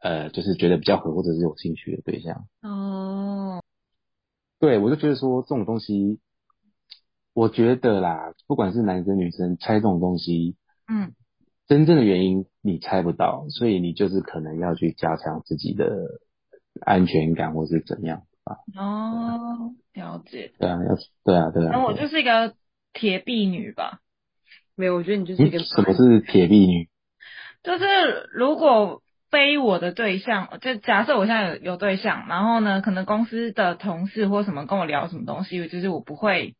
[0.01, 2.45] 呃，就是觉得比较合或者是有兴趣的对象。
[2.61, 3.63] 哦，
[4.59, 6.19] 对，我就觉得说这种东西，
[7.33, 10.57] 我觉得啦，不管是男生女生猜这种东西，
[10.89, 11.13] 嗯，
[11.67, 16.19] 真正的原因你猜不到，所以你就是可能要去加强自己的
[16.81, 18.23] 安全感或是怎样。
[18.77, 20.51] 哦，了解。
[20.59, 21.69] 对啊，要对啊，对啊。
[21.71, 22.53] 那我就是一个
[22.93, 24.01] 铁臂女吧？
[24.75, 25.59] 没有，我觉得你就是一个。
[25.59, 26.87] 什么是铁臂女？
[27.63, 27.85] 就是
[28.31, 29.01] 如果
[29.31, 36.55] 非我的对象，就假设我现在有有对象，然后呢，可能公司的同事或什么跟我聊什么东西，就是我不会，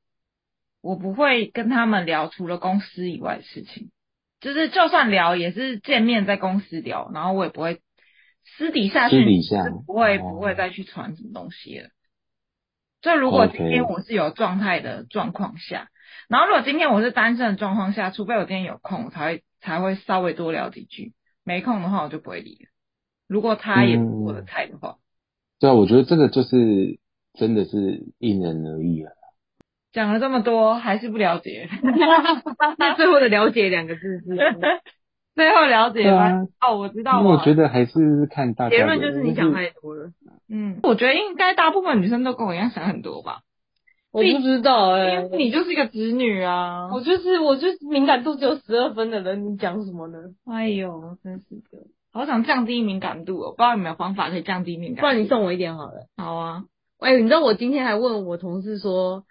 [0.82, 3.92] 我不会跟他们聊除了公司以外的事情。
[4.46, 7.82] 就是就算聊，也是见面在公司聊，然后我也不会。
[8.58, 9.26] 私底下去，
[9.88, 11.90] 不会不会再去传什么东西了。
[13.02, 15.90] 就如果今天我是有状态的状况下，
[16.30, 21.14] 然后如果今天我是单身的状况下，除非我今天有空，我才会才会稍微多聊几句。
[21.44, 22.70] 没空的话，我就不会理了。
[23.28, 24.98] 如果他也不是我的菜的话，
[25.60, 27.00] 对啊，我觉得这个就是
[27.34, 29.12] 真的是因人而异啊。
[29.96, 31.70] 讲了这么多，还是不了解。
[32.78, 34.26] 那最后的了解两个字是。
[35.34, 36.48] 最后了解吗？
[36.60, 37.22] 啊、哦，我知道。
[37.22, 38.76] 我觉得还是看大家。
[38.76, 40.12] 结论就是你想太多了。
[40.50, 43.40] 嗯，我觉得应该大部分女生都跟我一样想很多吧。
[44.12, 46.90] 我不知道哎、欸，因为你就是一个直女啊。
[46.94, 50.18] 我就是我就是敏感度只有十二分的人，你讲什么呢？
[50.46, 53.52] 哎呦，真是的，好想降低敏感度哦。
[53.52, 55.02] 不知道有没有方法可以降低敏感度？
[55.02, 56.08] 不然你送我一点好了。
[56.18, 56.64] 好啊。
[57.00, 59.24] 哎、欸，你知道我今天还问我同事说。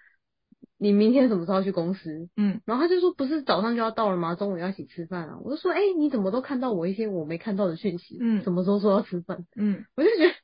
[0.85, 2.29] 你明天什么时候要去公司？
[2.37, 4.35] 嗯，然后他就说不是早上就要到了吗？
[4.35, 5.39] 中午要一起吃饭啊。
[5.43, 8.19] 我就说，哎、欸，你怎么都看到我一些我没看到的讯息？
[8.21, 9.47] 嗯，什么时候说要吃饭？
[9.57, 10.35] 嗯，我就觉得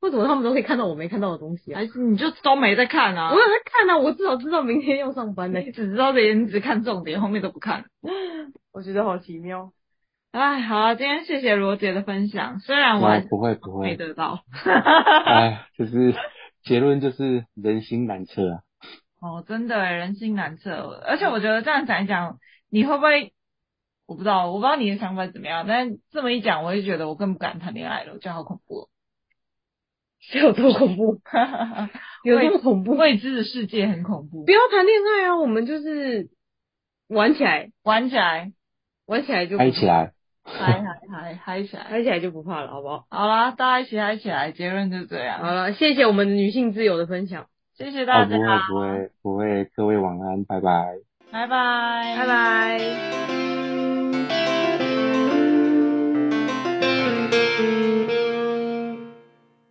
[0.00, 1.80] 为什么他们都可以看到我没看到的东西啊？
[1.80, 3.32] 还是你就都没在看啊？
[3.32, 5.58] 我有在看啊，我至少知道明天要上班的。
[5.58, 7.86] 你只知道这些，你只看重点，后面都不看。
[8.72, 9.72] 我觉得好奇妙。
[10.30, 14.44] 哎，好啊，今天谢谢罗杰的分享，虽然我还不会不会没得到。
[15.24, 16.14] 哎，就是
[16.62, 18.60] 结论就是人心难测啊。
[19.20, 22.38] 哦，真的，人心难测，而且我觉得这样讲一讲，
[22.70, 23.32] 你会不会？
[24.06, 28.88] 我不知道，我不知道你的想法怎么样，但这么一讲，我就觉得我更不敢谈恋爱了，我觉得好恐怖，
[30.20, 31.20] 是 有多恐怖？
[32.24, 32.94] 有这么恐怖？
[32.98, 34.44] 未知的世界很恐怖。
[34.46, 36.30] 不要谈恋爱啊，我们就是
[37.08, 38.52] 玩起来，玩起来，
[39.06, 40.12] 玩起来就嗨起来，
[40.42, 43.06] 嗨嗨嗨嗨起来，嗨起来就不怕了，好不好？
[43.10, 45.38] 好啦，大家一起嗨起来，结论就这样。
[45.40, 47.46] 好了，谢谢我们的女性自由的分享。
[47.80, 48.36] 谢谢大家。
[48.36, 50.98] 不会不会不会，各位晚安，拜拜。
[51.32, 53.59] 拜拜，拜拜。